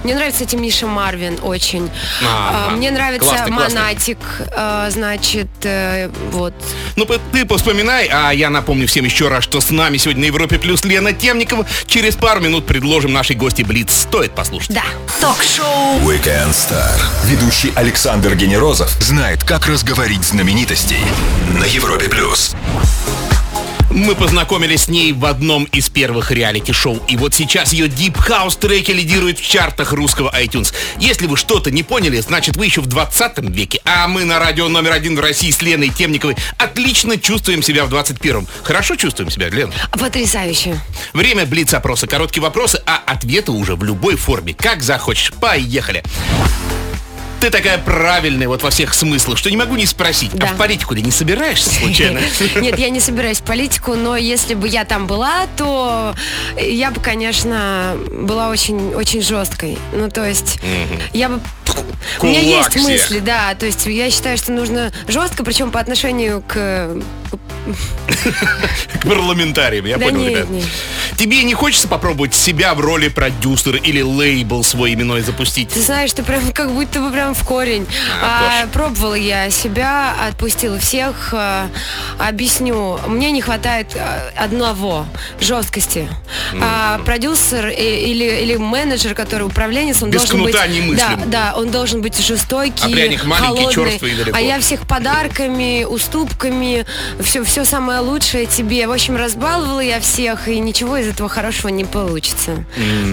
Мне 0.06 0.16
нравится, 0.16 0.46
кстати, 0.46 0.56
Миша 0.56 0.88
Марвин 1.08 1.40
очень. 1.42 1.90
Ага. 2.22 2.68
А, 2.68 2.70
Мне 2.72 2.92
нравится 2.92 3.30
Классный, 3.30 3.56
классный. 3.56 3.80
Монатик. 3.80 4.18
э, 4.40 4.88
Значит, 4.92 5.48
э, 5.64 6.10
вот. 6.32 6.54
Ну, 6.98 7.08
ты 7.32 7.46
поспоминай, 7.46 8.10
а 8.12 8.32
я 8.32 8.50
напомню 8.50 8.88
всем 8.88 9.06
еще 9.06 9.30
раз, 9.30 9.46
что 9.46 9.62
с 9.62 9.70
нами 9.70 9.96
сегодня 9.96 10.24
на 10.24 10.26
Европе 10.26 10.60
Плюс 10.60 10.84
Лена 10.84 11.14
Темникова. 11.14 11.66
Через 11.86 12.18
пару 12.18 12.42
минут 12.42 12.66
предложим 12.66 13.14
нашей 13.14 13.38
гости 13.38 13.62
Блиц. 13.62 13.94
Стоит 13.94 14.36
послушать. 14.36 14.72
Да. 14.74 14.84
Ток-шоу 15.22 16.00
Weekend 16.02 16.52
Star. 16.52 17.00
Ведущий 17.24 17.72
Александр 17.76 18.36
Генерозов 18.36 18.90
знает, 19.00 19.46
как 19.46 19.68
разговорить 19.68 20.24
знаменитостей 20.26 21.00
на 21.58 21.64
Европе 21.64 22.10
плюс. 22.10 22.54
Мы 23.90 24.16
познакомились 24.16 24.84
с 24.84 24.88
ней 24.90 25.14
в 25.14 25.26
одном 25.26 25.64
из 25.66 25.90
первых 25.90 26.32
реалити-шоу. 26.32 27.02
И 27.08 27.16
вот 27.16 27.34
сейчас 27.34 27.72
ее 27.74 27.88
Deep 27.88 28.16
House 28.28 28.60
треки 28.60 28.92
лидируют 28.92 29.40
в 29.40 29.48
чартах 29.48 29.94
русского 29.94 30.30
iTunes. 30.40 30.74
Если 31.00 31.26
вы 31.26 31.38
что-то 31.38 31.72
не 31.72 31.84
поняли, 31.84 32.20
значит 32.20 32.58
вы 32.58 32.66
еще 32.66 32.82
в 32.82 32.88
20 32.88 33.40
веке. 33.50 33.82
А 33.86 34.08
мы 34.08 34.26
на 34.26 34.40
радио 34.40 34.68
номер 34.68 34.92
один 34.92 35.16
в 35.16 35.20
России 35.20 35.52
с 35.52 35.62
Леной 35.62 35.90
Темниковой 35.90 36.36
отлично 36.58 37.18
чувствуем 37.18 37.64
себя 37.64 37.86
в 37.86 37.94
21-м. 37.94 38.48
Хорошо 38.64 38.96
чувствуем 38.96 39.32
себя, 39.32 39.50
Лен? 39.50 39.72
Потрясающе. 39.92 40.80
Время 41.14 41.46
блиц-опроса. 41.46 42.08
Короткие 42.08 42.44
вопросы, 42.44 42.82
а 42.86 43.02
ответы 43.06 43.52
уже 43.52 43.76
в 43.76 43.84
любой 43.84 44.16
форме. 44.18 44.54
Как 44.54 44.84
захочешь. 44.84 45.32
Поехали. 45.40 46.04
Ты 47.40 47.50
такая 47.52 47.78
правильная 47.78 48.48
вот 48.48 48.64
во 48.64 48.70
всех 48.70 48.94
смыслах, 48.94 49.38
что 49.38 49.50
не 49.50 49.58
могу 49.58 49.76
не 49.76 49.86
спросить. 49.86 50.32
Да. 50.34 50.50
А 50.50 50.54
в 50.54 50.58
политику 50.58 50.96
ты 50.96 51.02
не 51.02 51.12
собираешься 51.12 51.70
случайно? 51.70 52.20
Нет, 52.56 52.80
я 52.80 52.90
не 52.90 53.00
собираюсь 53.00 53.40
в 53.40 53.44
политику, 53.44 53.94
но 53.96 54.18
если 54.18 54.54
бы 54.54 54.68
я 54.68 54.86
там 54.86 55.08
была, 55.08 55.48
то 55.56 56.16
я 56.60 56.92
бы, 56.92 57.00
конечно, 57.00 57.96
была 58.12 58.50
очень, 58.50 58.94
очень 58.96 59.22
жесткой. 59.22 59.78
Ну, 59.94 60.10
то 60.10 60.26
есть, 60.28 60.60
я 61.14 61.30
бы... 61.30 61.42
У 62.22 62.26
меня 62.28 62.40
есть 62.42 62.70
всех. 62.72 62.84
мысли, 62.84 63.20
да. 63.20 63.54
То 63.56 63.66
есть 63.66 63.86
я 63.86 64.10
считаю, 64.12 64.38
что 64.38 64.52
нужно 64.52 64.92
жестко, 65.08 65.44
причем 65.44 65.72
по 65.72 65.80
отношению 65.80 66.44
к... 66.48 66.98
К 69.02 69.08
парламентариям, 69.08 69.86
я 69.86 69.98
Да 69.98 70.06
понял, 70.06 70.20
нет, 70.22 70.30
ребят. 70.32 70.50
нет. 70.50 70.66
Тебе 71.18 71.44
не 71.44 71.54
хочется 71.54 71.88
попробовать 71.88 72.34
себя 72.34 72.74
в 72.74 72.80
роли 72.80 73.10
продюсера 73.10 73.78
или 73.78 74.02
лейбл 74.02 74.64
свой 74.64 74.94
именной 74.94 75.22
запустить? 75.22 75.70
Ты 75.70 75.82
знаешь, 75.82 76.14
ты 76.14 76.24
прям 76.24 76.52
как 76.54 76.72
будто 76.72 77.02
бы 77.02 77.12
прям 77.12 77.34
в 77.34 77.44
корень. 77.44 77.86
А, 78.24 78.64
А, 78.64 78.68
пробовала 78.68 79.16
я 79.16 79.50
себя, 79.50 80.14
отпустила 80.30 80.80
всех. 80.80 81.30
а, 81.34 81.68
объясню, 82.20 83.00
мне 83.08 83.32
не 83.32 83.42
хватает 83.42 83.96
а, 83.98 84.30
одного 84.38 85.06
жесткости. 85.42 86.08
А, 86.62 87.00
продюсер 87.00 87.68
и- 87.68 87.74
или, 88.12 88.42
или 88.44 88.56
менеджер, 88.56 89.14
который 89.14 89.44
управленец, 89.48 90.02
он 90.02 90.10
Без 90.12 90.22
должен 90.22 90.44
быть. 90.44 90.54
Да, 90.98 91.20
да, 91.26 91.54
он 91.58 91.67
должен 91.72 92.02
быть 92.02 92.18
жестокий, 92.18 92.84
А 92.86 92.90
пряник 92.90 93.26
маленький, 93.26 93.74
холодный. 93.74 94.32
А 94.34 94.42
я 94.42 94.60
всех 94.60 94.88
подарками, 94.88 95.84
уступками, 95.84 96.86
все, 97.22 97.44
все 97.44 97.66
самое 97.66 98.00
лучшее 98.00 98.46
тебе. 98.46 98.88
В 98.88 98.92
общем, 98.92 99.16
разбаловала 99.16 99.80
я 99.80 100.00
всех, 100.00 100.48
и 100.48 100.60
ничего 100.60 100.98
из 100.98 101.08
этого 101.08 101.30
хорошего 101.30 101.70
не 101.70 101.86
получится. 101.86 102.66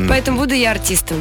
Поэтому 0.09 0.39
буду 0.39 0.55
я 0.55 0.71
артистом. 0.73 1.17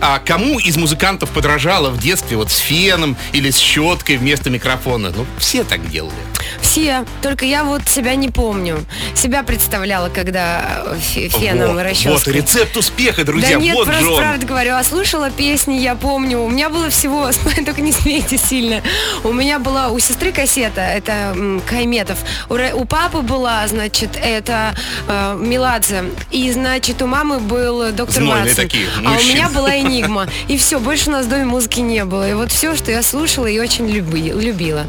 А 0.00 0.18
кому 0.18 0.58
из 0.58 0.76
музыкантов 0.76 1.30
подражала 1.30 1.90
в 1.90 1.98
детстве 1.98 2.36
вот 2.36 2.50
с 2.50 2.56
феном 2.58 3.16
или 3.32 3.50
с 3.50 3.56
щеткой 3.58 4.16
вместо 4.16 4.50
микрофона? 4.50 5.12
Ну, 5.14 5.26
все 5.38 5.64
так 5.64 5.88
делали. 5.90 6.14
Все, 6.60 7.04
только 7.22 7.44
я 7.46 7.64
вот 7.64 7.88
себя 7.88 8.14
не 8.14 8.28
помню. 8.28 8.84
Себя 9.14 9.42
представляла, 9.42 10.08
когда 10.08 10.82
э, 10.86 10.96
фе- 11.00 11.28
феном 11.28 11.74
вот, 11.74 11.82
расческой. 11.82 12.12
вот 12.12 12.28
рецепт 12.28 12.76
успеха, 12.76 13.24
друзья. 13.24 13.56
да 13.56 13.62
нет, 13.62 13.74
вот 13.74 13.86
просто 13.86 14.04
Джон. 14.04 14.18
правда 14.18 14.46
говорю, 14.46 14.74
а 14.74 14.84
слушала 14.84 15.30
песни, 15.30 15.74
я 15.74 15.94
помню. 15.94 16.40
У 16.40 16.48
меня 16.48 16.63
было 16.68 16.90
всего, 16.90 17.30
только 17.66 17.80
не 17.80 17.92
смейте 17.92 18.36
сильно. 18.38 18.82
У 19.22 19.32
меня 19.32 19.58
была 19.58 19.88
у 19.88 19.98
сестры 19.98 20.32
кассета, 20.32 20.80
это 20.80 21.12
м, 21.34 21.60
Кайметов. 21.66 22.18
У, 22.48 22.54
у 22.54 22.84
папы 22.84 23.20
была, 23.22 23.66
значит, 23.68 24.10
это 24.22 24.74
э, 25.08 25.36
Меладзе. 25.40 26.04
И, 26.30 26.50
значит, 26.52 27.00
у 27.02 27.06
мамы 27.06 27.38
был 27.40 27.92
доктор 27.92 28.22
Знойные 28.22 28.44
Ватсон. 28.48 28.64
такие 28.64 28.86
а 29.04 29.10
у 29.10 29.12
мужчины. 29.14 29.32
меня 29.34 29.48
была 29.48 29.76
Энигма. 29.78 30.28
И 30.48 30.56
все, 30.56 30.78
больше 30.78 31.08
у 31.08 31.12
нас 31.12 31.26
в 31.26 31.28
доме 31.28 31.44
музыки 31.44 31.80
не 31.80 32.04
было. 32.04 32.28
И 32.28 32.34
вот 32.34 32.52
все, 32.52 32.76
что 32.76 32.90
я 32.90 33.02
слушала 33.02 33.46
и 33.46 33.58
очень 33.58 33.88
люби- 33.88 34.32
любила. 34.32 34.84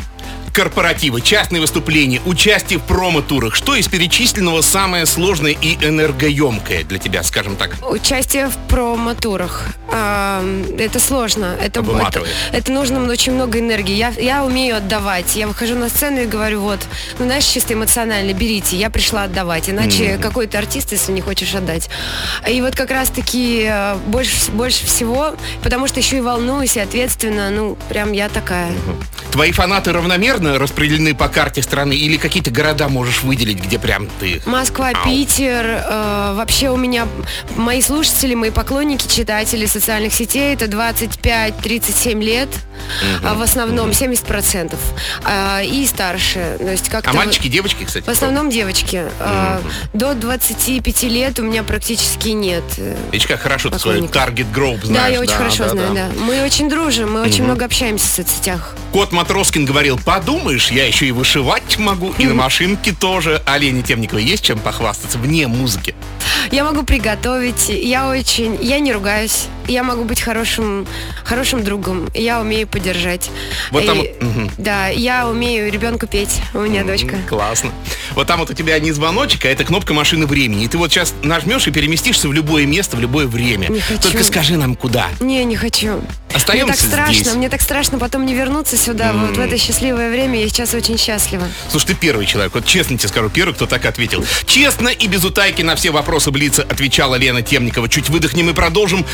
Корпоративы, 0.56 1.20
частные 1.20 1.60
выступления, 1.60 2.22
участие 2.26 2.80
в 2.80 2.84
промо-турах. 2.84 3.56
Что 3.56 3.76
из 3.76 3.90
перечисленного 3.90 4.62
самое 4.62 5.06
сложное 5.06 5.52
и 5.52 5.76
энергоемкое 5.86 6.86
для 6.86 6.98
тебя, 6.98 7.24
скажем 7.24 7.58
так? 7.58 7.76
Участие 7.86 8.48
в 8.48 8.56
промо-турах. 8.70 9.66
Это 9.90 11.00
сложно. 11.00 11.58
Это, 11.62 11.82
это, 11.82 12.24
это 12.54 12.72
нужно 12.72 13.06
очень 13.12 13.34
много 13.34 13.60
энергии. 13.60 13.96
Я, 13.96 14.14
я 14.18 14.46
умею 14.46 14.78
отдавать. 14.78 15.36
Я 15.36 15.48
выхожу 15.48 15.76
на 15.76 15.90
сцену 15.90 16.22
и 16.22 16.26
говорю, 16.26 16.62
вот, 16.62 16.80
ну, 17.20 17.26
знаешь, 17.26 17.44
чисто 17.44 17.74
эмоционально, 17.74 18.32
берите, 18.32 18.78
я 18.78 18.90
пришла 18.90 19.24
отдавать. 19.24 19.70
Иначе 19.70 20.18
какой 20.22 20.48
ты 20.48 20.58
артист, 20.58 20.94
если 20.94 21.12
не 21.12 21.20
хочешь 21.20 21.54
отдать. 21.54 21.90
И 22.50 22.62
вот 22.62 22.78
как 22.78 22.92
раз-таки 22.92 23.66
э, 23.70 23.96
больше, 24.08 24.52
больше 24.52 24.86
всего, 24.86 25.36
потому 25.64 25.88
что 25.88 26.00
еще 26.00 26.18
и 26.18 26.22
волнуюсь, 26.22 26.78
и 26.78 26.80
ответственно, 26.80 27.50
ну, 27.50 27.78
прям 27.90 28.14
я 28.14 28.30
такая. 28.30 28.72
Твои 29.32 29.52
фанаты 29.52 29.92
равномерно 30.46 30.60
распределены 30.60 31.14
по 31.16 31.28
карте 31.28 31.62
страны 31.62 31.94
или 31.94 32.18
какие-то 32.18 32.52
города 32.52 32.88
можешь 32.88 33.24
выделить, 33.24 33.60
где 33.64 33.80
прям 33.80 34.08
ты... 34.20 34.42
Москва, 34.46 34.90
Ау. 34.94 35.04
Питер. 35.06 35.66
э, 35.66 36.34
вообще 36.36 36.70
у 36.70 36.78
меня 36.78 37.08
мои 37.56 37.82
слушатели, 37.82 38.36
мои 38.36 38.52
поклонники, 38.52 39.08
читатели 39.08 39.66
социальных 39.66 40.14
сетей 40.14 40.54
это 40.54 40.66
25-37 40.66 42.22
лет. 42.22 42.50
а 43.24 43.34
в 43.34 43.42
основном 43.42 43.90
70%. 43.90 44.76
а, 45.24 45.62
и 45.64 45.86
старше. 45.88 46.58
То 46.60 46.72
есть 46.72 46.90
как-то 46.90 47.10
А 47.10 47.14
мальчики, 47.14 47.48
девочки, 47.48 47.84
кстати? 47.84 48.06
В 48.06 48.10
основном 48.10 48.50
девочки. 48.50 49.04
А, 49.20 49.62
До 49.94 50.14
25 50.14 51.04
лет 51.04 51.40
у 51.40 51.44
меня 51.44 51.64
практически 51.64 52.30
нет. 52.30 52.64
э, 52.78 52.96
Видишь, 53.12 53.28
как 53.28 53.42
хорошо 53.42 53.70
ты 53.70 53.80
свой 53.80 54.02
поклонников. 54.02 54.22
Target 54.22 54.54
Group 54.54 54.80
Да, 54.82 54.88
знаешь. 54.88 55.14
я 55.14 55.20
очень 55.22 55.36
хорошо 55.36 55.70
знаю, 55.70 55.94
да. 55.94 56.10
Мы 56.20 56.44
очень 56.44 56.70
дружим, 56.70 57.14
мы 57.14 57.22
очень 57.22 57.44
много 57.44 57.66
общаемся 57.66 58.08
в 58.08 58.12
соцсетях. 58.12 58.76
Кот 58.92 59.12
Матроскин 59.12 59.66
говорил, 59.66 59.98
подумаешь, 60.36 60.70
я 60.70 60.86
еще 60.86 61.08
и 61.08 61.12
вышивать 61.12 61.78
могу, 61.78 62.14
и 62.18 62.26
на 62.26 62.34
машинке 62.34 62.92
тоже. 62.92 63.42
А 63.46 63.58
Лене 63.58 63.82
Темниковой 63.82 64.24
есть 64.24 64.44
чем 64.44 64.60
похвастаться 64.60 65.18
вне 65.18 65.48
музыки? 65.48 65.96
Я 66.52 66.66
могу 66.66 66.84
приготовить. 66.84 67.70
Я 67.70 68.10
очень... 68.10 68.58
Я 68.62 68.80
не 68.80 68.92
ругаюсь. 68.92 69.48
Я 69.68 69.84
могу 69.84 70.04
быть 70.04 70.22
хорошим, 70.22 70.86
хорошим 71.24 71.64
другом. 71.64 72.10
Я 72.14 72.40
умею 72.40 72.68
поддержать. 72.68 73.30
Вот 73.72 73.86
там 73.86 74.02
И- 74.02 74.14
мгм. 74.24 74.52
Да, 74.58 74.88
я 74.88 75.28
умею 75.28 75.72
ребенку 75.72 76.08
петь. 76.08 76.42
У 76.54 76.60
меня 76.60 76.84
дочка. 76.84 77.18
Классно. 77.28 77.72
Вот 78.14 78.28
там 78.28 78.40
вот 78.40 78.50
у 78.50 78.54
тебя 78.54 78.78
не 78.80 78.92
звоночек, 78.92 79.46
а 79.46 79.50
это 79.50 79.64
кнопка 79.64 79.94
машины 79.94 80.26
времени. 80.28 80.66
И 80.66 80.68
ты 80.68 80.78
вот 80.78 80.92
сейчас 80.92 81.14
нажмешь 81.24 81.68
и 81.68 81.72
переместишься 81.72 82.28
в 82.28 82.34
любое 82.34 82.66
место, 82.66 82.96
в 82.98 83.00
любое 83.00 83.28
время. 83.28 83.68
Не 83.68 83.80
хочу. 83.80 84.02
Только 84.02 84.24
скажи 84.24 84.58
нам, 84.58 84.76
куда. 84.76 85.08
Не, 85.20 85.44
не 85.46 85.56
хочу. 85.56 86.02
Остаемся 86.34 86.66
мне 86.66 86.74
так 86.76 86.82
страшно, 86.86 87.14
здесь. 87.14 87.34
мне 87.36 87.50
так 87.50 87.62
страшно 87.62 87.98
потом 87.98 88.26
не 88.26 88.34
вернуться 88.34 88.76
сюда. 88.78 89.14
Вот 89.14 89.38
в 89.38 89.40
это 89.40 89.58
счастливое 89.58 90.12
время 90.12 90.42
я 90.42 90.50
сейчас 90.50 90.74
очень 90.74 90.98
счастлива. 90.98 91.48
Слушай, 91.72 91.88
ты 91.88 91.94
первый 91.96 92.26
человек, 92.26 92.54
вот 92.54 92.66
честно 92.66 92.98
тебе 92.98 93.08
скажу, 93.08 93.30
первый, 93.30 93.54
кто 93.54 93.66
так 93.68 93.86
ответил. 93.86 94.26
Честно 94.46 94.90
и 94.90 95.08
без 95.08 95.24
утайки 95.24 95.62
на 95.62 95.76
все 95.78 95.92
вопросы 95.92 96.32
Блица 96.32 96.64
отвечала 96.64 97.16
Лена 97.16 97.42
Темникова. 97.42 97.88
Чуть 97.88 98.10
выдохнем 98.10 98.50
и 98.50 98.54
продолжим. 98.54 99.06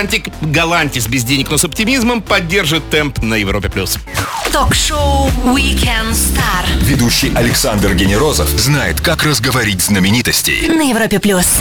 Галантик, 0.00 0.28
Галантис 0.40 1.08
без 1.08 1.24
денег, 1.24 1.50
но 1.50 1.58
с 1.58 1.64
оптимизмом 1.64 2.22
поддержит 2.22 2.88
темп 2.88 3.18
на 3.22 3.34
Европе+. 3.34 3.68
плюс. 3.68 3.98
Ток-шоу 4.50 5.28
Weekend 5.44 6.12
Star 6.12 6.64
Ведущий 6.80 7.30
Александр 7.34 7.92
Генерозов 7.94 8.48
знает, 8.48 8.98
как 9.02 9.24
разговорить 9.24 9.82
знаменитостей. 9.82 10.68
на 10.68 10.88
Европе 10.88 11.20
плюс. 11.20 11.58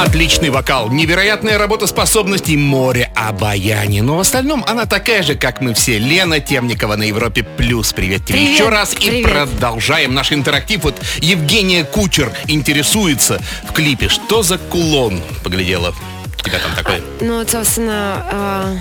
Отличный 0.00 0.50
вокал, 0.50 0.90
невероятная 0.90 1.58
работоспособность 1.58 2.48
и 2.48 2.56
море 2.56 3.08
обаяния. 3.14 4.02
Но 4.02 4.16
в 4.16 4.20
остальном 4.20 4.64
она 4.66 4.86
такая 4.86 5.22
же, 5.22 5.36
как 5.36 5.60
мы 5.60 5.74
все. 5.74 5.98
Лена 6.00 6.40
Темникова 6.40 6.96
на 6.96 7.04
Европе+. 7.04 7.44
плюс. 7.44 7.92
Привет 7.92 8.26
тебе 8.26 8.38
Привет, 8.38 8.54
еще 8.54 8.68
раз. 8.68 8.94
И 8.94 9.10
привет. 9.10 9.30
продолжаем 9.30 10.12
наш 10.12 10.32
интерактив. 10.32 10.82
Вот 10.82 11.00
Евгения 11.18 11.84
Кучер 11.84 12.32
интересуется 12.48 13.40
в 13.68 13.72
клипе. 13.72 14.08
Что 14.08 14.42
за 14.42 14.58
кулон? 14.58 15.22
Поглядела. 15.44 15.94
У 16.40 16.44
тебя 16.44 16.58
там 16.58 16.72
такой. 16.76 17.02
Ну, 17.20 17.38
вот, 17.38 17.50
собственно, 17.50 18.26
а, 18.30 18.76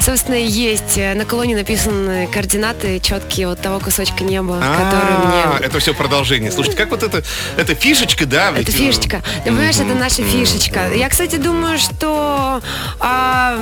собственно, 0.00 0.34
есть. 0.36 0.96
э, 0.96 1.14
На 1.14 1.24
колонне 1.24 1.54
написаны 1.56 2.26
координаты 2.32 3.00
четкие 3.00 3.48
вот 3.48 3.60
того 3.60 3.80
кусочка 3.80 4.24
неба, 4.24 4.54
который 4.60 5.14
А, 5.14 5.56
мне... 5.58 5.66
Это 5.66 5.78
все 5.78 5.92
продолжение. 5.94 6.50
Слушайте, 6.50 6.76
как 6.78 6.90
вот 6.90 7.02
это, 7.02 7.22
эта 7.56 7.74
фишечка, 7.74 8.26
да? 8.26 8.50
Это 8.50 8.70
э, 8.70 8.74
фишечка. 8.74 9.22
Ты 9.44 9.50
понимаешь, 9.50 9.76
это 9.76 9.94
наша 9.94 10.22
фишечка. 10.22 10.92
Я, 10.94 11.08
кстати, 11.08 11.36
думаю, 11.36 11.78
что 11.78 12.29
а, 12.98 13.58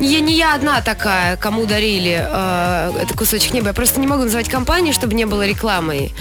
я 0.00 0.20
не 0.20 0.36
я 0.36 0.54
одна 0.54 0.80
такая, 0.80 1.36
кому 1.36 1.66
дарили 1.66 2.24
а, 2.28 2.90
этот 3.00 3.16
кусочек 3.16 3.52
неба. 3.54 3.68
Я 3.68 3.72
просто 3.72 4.00
не 4.00 4.06
могу 4.06 4.24
называть 4.24 4.48
компанию, 4.48 4.92
чтобы 4.92 5.14
не 5.14 5.24
было 5.26 5.46
рекламой. 5.46 6.12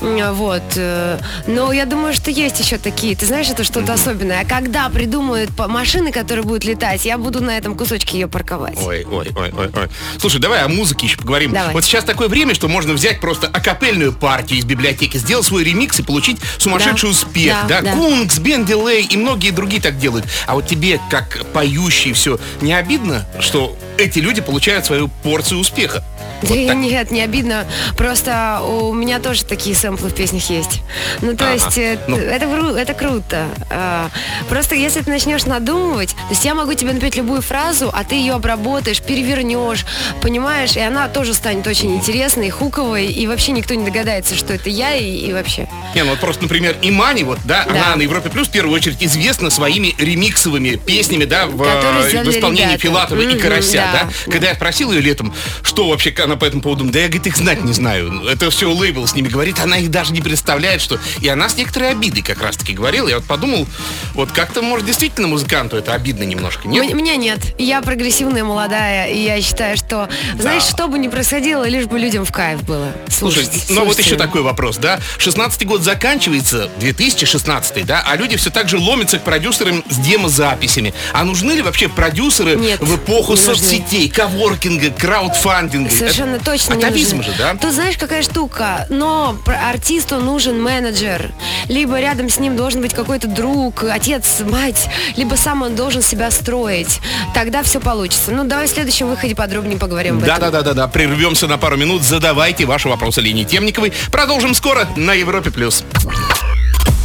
М, 0.00 0.34
Вот. 0.34 0.62
э, 0.76 1.18
Но 1.46 1.72
я 1.72 1.86
думаю, 1.86 2.14
что 2.14 2.30
есть 2.30 2.58
еще 2.60 2.78
такие. 2.78 3.16
Ты 3.16 3.26
знаешь, 3.26 3.48
это 3.48 3.64
что-то 3.64 3.92
особенное. 3.94 4.40
А 4.40 4.44
когда 4.44 4.88
придумают 4.88 5.50
машины, 5.58 6.12
которые 6.12 6.44
будут 6.44 6.64
летать, 6.64 7.04
я 7.04 7.18
буду 7.18 7.42
на 7.42 7.56
этом 7.56 7.76
кусочке 7.76 8.18
ее 8.20 8.28
парковать. 8.28 8.78
Ой, 8.82 9.04
ой, 9.04 9.28
ой, 9.36 9.52
ой, 9.56 9.70
ой. 9.74 9.88
Слушай, 10.18 10.40
давай 10.40 10.62
о 10.62 10.68
музыке 10.68 11.06
еще 11.06 11.16
поговорим. 11.18 11.52
Давай. 11.52 11.72
Вот 11.72 11.84
сейчас 11.84 12.04
такое 12.04 12.28
время, 12.28 12.54
что 12.54 12.68
можно 12.68 12.92
взять 12.92 13.20
просто 13.20 13.46
акапельную 13.46 14.12
партию 14.12 14.58
из 14.60 14.64
библиотеки, 14.64 15.16
сделать 15.16 15.46
свой 15.46 15.64
ремикс 15.64 15.98
и 16.00 16.02
получить 16.02 16.38
сумасшедший 16.58 17.08
Да. 17.08 17.10
успех. 17.12 17.56
Да, 17.68 17.80
Да, 17.80 17.80
да. 17.82 17.92
Кункс, 17.92 18.38
Бен 18.38 18.64
Дилей 18.64 19.04
и 19.04 19.16
многие 19.16 19.50
другие 19.50 19.80
так 19.82 19.98
делают. 19.98 20.26
А 20.46 20.54
вот 20.54 20.66
тебе, 20.66 21.00
как 21.10 21.31
поющий, 21.52 22.12
все, 22.12 22.38
не 22.60 22.72
обидно, 22.72 23.26
что 23.40 23.76
эти 23.98 24.18
люди 24.18 24.40
получают 24.40 24.86
свою 24.86 25.08
порцию 25.08 25.60
успеха? 25.60 26.04
Да 26.42 26.74
нет, 26.74 27.10
не 27.10 27.20
обидно. 27.22 27.66
Просто 27.96 28.60
у 28.62 28.92
меня 28.92 29.18
тоже 29.20 29.44
такие 29.44 29.74
сэмплы 29.76 30.08
в 30.08 30.14
песнях 30.14 30.48
есть. 30.50 30.80
Ну, 31.20 31.36
то 31.36 31.44
Ага. 31.44 31.54
есть, 31.54 31.78
э, 31.78 31.98
Ну. 32.08 32.16
это, 32.16 32.46
это 32.78 32.94
круто. 32.94 33.46
А, 33.70 34.08
Просто 34.48 34.74
если 34.74 35.00
ты 35.00 35.10
начнешь 35.10 35.44
надумывать, 35.46 36.10
то 36.10 36.30
есть 36.30 36.44
я 36.44 36.54
могу 36.54 36.74
тебе 36.74 36.92
напеть 36.92 37.16
любую 37.16 37.42
фразу, 37.42 37.90
а 37.92 38.04
ты 38.04 38.16
ее 38.16 38.34
обработаешь, 38.34 39.00
перевернешь, 39.00 39.84
понимаешь, 40.20 40.76
и 40.76 40.80
она 40.80 41.08
тоже 41.08 41.32
станет 41.34 41.66
очень 41.66 41.94
интересной, 41.94 42.50
хуковой, 42.50 43.06
и 43.06 43.26
вообще 43.26 43.52
никто 43.52 43.74
не 43.74 43.84
догадается, 43.84 44.34
что 44.36 44.52
это 44.52 44.68
я, 44.68 44.94
и, 44.94 45.04
и 45.04 45.32
вообще. 45.32 45.68
Не, 45.94 46.02
ну 46.04 46.10
вот 46.10 46.20
просто, 46.20 46.42
например, 46.42 46.76
Имани, 46.82 47.22
вот, 47.22 47.38
да, 47.44 47.64
Да. 47.64 47.70
она 47.86 47.96
на 47.96 48.02
Европе 48.02 48.30
Плюс 48.30 48.48
в 48.48 48.50
первую 48.50 48.74
очередь 48.74 49.02
известна 49.02 49.50
своими 49.50 49.94
ремиксовыми 49.98 50.76
песнями, 50.76 51.24
да, 51.24 51.46
в, 51.46 51.62
э, 51.62 52.22
в 52.24 52.30
исполнении 52.30 52.64
ребята. 52.74 52.78
Филатова 52.82 53.20
и 53.20 53.26
Мгм, 53.26 53.38
Карася, 53.38 53.72
да, 53.76 53.92
да. 53.92 54.04
да. 54.26 54.32
Когда 54.32 54.48
я 54.48 54.54
спросил 54.54 54.92
ее 54.92 55.00
летом, 55.00 55.34
что 55.62 55.88
вообще 55.88 56.14
она 56.22 56.31
по 56.36 56.44
этому 56.44 56.62
поводу, 56.62 56.84
да 56.84 57.00
я, 57.00 57.06
говорит, 57.06 57.26
их 57.26 57.36
знать 57.36 57.64
не 57.64 57.72
знаю. 57.72 58.24
Это 58.26 58.50
все 58.50 58.70
лейбл 58.70 59.06
с 59.06 59.14
ними 59.14 59.28
говорит, 59.28 59.58
она 59.60 59.76
их 59.78 59.90
даже 59.90 60.12
не 60.12 60.20
представляет, 60.20 60.80
что... 60.80 60.98
И 61.20 61.28
она 61.28 61.48
с 61.48 61.56
некоторой 61.56 61.90
обидой 61.90 62.22
как 62.22 62.42
раз-таки 62.42 62.72
говорила. 62.72 63.08
Я 63.08 63.16
вот 63.16 63.24
подумал, 63.24 63.66
вот 64.14 64.32
как-то, 64.32 64.62
может, 64.62 64.86
действительно 64.86 65.28
музыканту 65.28 65.76
это 65.76 65.94
обидно 65.94 66.24
немножко, 66.24 66.68
нет? 66.68 66.92
Мне 66.92 67.16
нет. 67.16 67.40
Я 67.58 67.82
прогрессивная, 67.82 68.44
молодая, 68.44 69.08
и 69.08 69.18
я 69.18 69.40
считаю, 69.40 69.76
что, 69.76 70.08
знаешь, 70.38 70.62
что 70.62 70.88
бы 70.88 70.98
ни 70.98 71.08
происходило, 71.08 71.68
лишь 71.68 71.86
бы 71.86 71.98
людям 71.98 72.24
в 72.24 72.32
кайф 72.32 72.62
было. 72.64 72.92
Слушай, 73.08 73.44
Слушать, 73.44 73.66
ну 73.70 73.84
вот 73.84 73.94
слушать 73.94 74.06
еще 74.06 74.16
такой 74.16 74.42
вопрос, 74.42 74.76
да? 74.76 75.00
16-й 75.18 75.64
год 75.64 75.82
заканчивается, 75.82 76.70
2016 76.78 77.86
да? 77.86 78.04
А 78.06 78.16
люди 78.16 78.36
все 78.36 78.50
так 78.50 78.68
же 78.68 78.78
ломятся 78.78 79.18
к 79.18 79.22
продюсерам 79.22 79.84
с 79.88 79.96
демозаписями. 79.98 80.94
А 81.12 81.24
нужны 81.24 81.52
ли 81.52 81.62
вообще 81.62 81.88
продюсеры 81.88 82.56
Нет, 82.56 82.80
в 82.80 82.96
эпоху 82.96 83.36
соцсетей, 83.36 84.08
коворкинга, 84.08 84.90
краудфандинга? 84.90 85.90
Совершенно 85.90 86.21
Это 86.24 86.44
точно 86.44 86.74
не 86.74 86.84
атовизм 86.84 87.16
нужны. 87.18 87.32
же, 87.32 87.38
да? 87.38 87.54
Тут 87.54 87.72
знаешь, 87.72 87.96
какая 87.96 88.22
штука, 88.22 88.86
но 88.88 89.36
артисту 89.46 90.18
нужен 90.20 90.60
менеджер, 90.62 91.32
либо 91.68 92.00
рядом 92.00 92.28
с 92.28 92.38
ним 92.38 92.56
должен 92.56 92.80
быть 92.80 92.94
какой-то 92.94 93.28
друг, 93.28 93.84
отец, 93.84 94.40
мать, 94.40 94.88
либо 95.16 95.34
сам 95.34 95.62
он 95.62 95.74
должен 95.74 96.02
себя 96.02 96.30
строить. 96.30 97.00
Тогда 97.34 97.62
все 97.62 97.80
получится. 97.80 98.30
Ну, 98.30 98.44
давай 98.44 98.66
в 98.66 98.70
следующем 98.70 99.08
выходе 99.08 99.34
подробнее 99.34 99.78
поговорим 99.78 100.18
об 100.18 100.22
этом. 100.24 100.36
Да-да-да-да-да, 100.38 100.88
прервемся 100.88 101.46
на 101.46 101.58
пару 101.58 101.76
минут, 101.76 102.02
задавайте 102.02 102.64
ваши 102.66 102.88
вопросы 102.88 103.20
Лене 103.20 103.44
Темниковой. 103.44 103.92
Продолжим 104.10 104.54
скоро 104.54 104.88
на 104.96 105.12
Европе+. 105.12 105.50
плюс. 105.50 105.84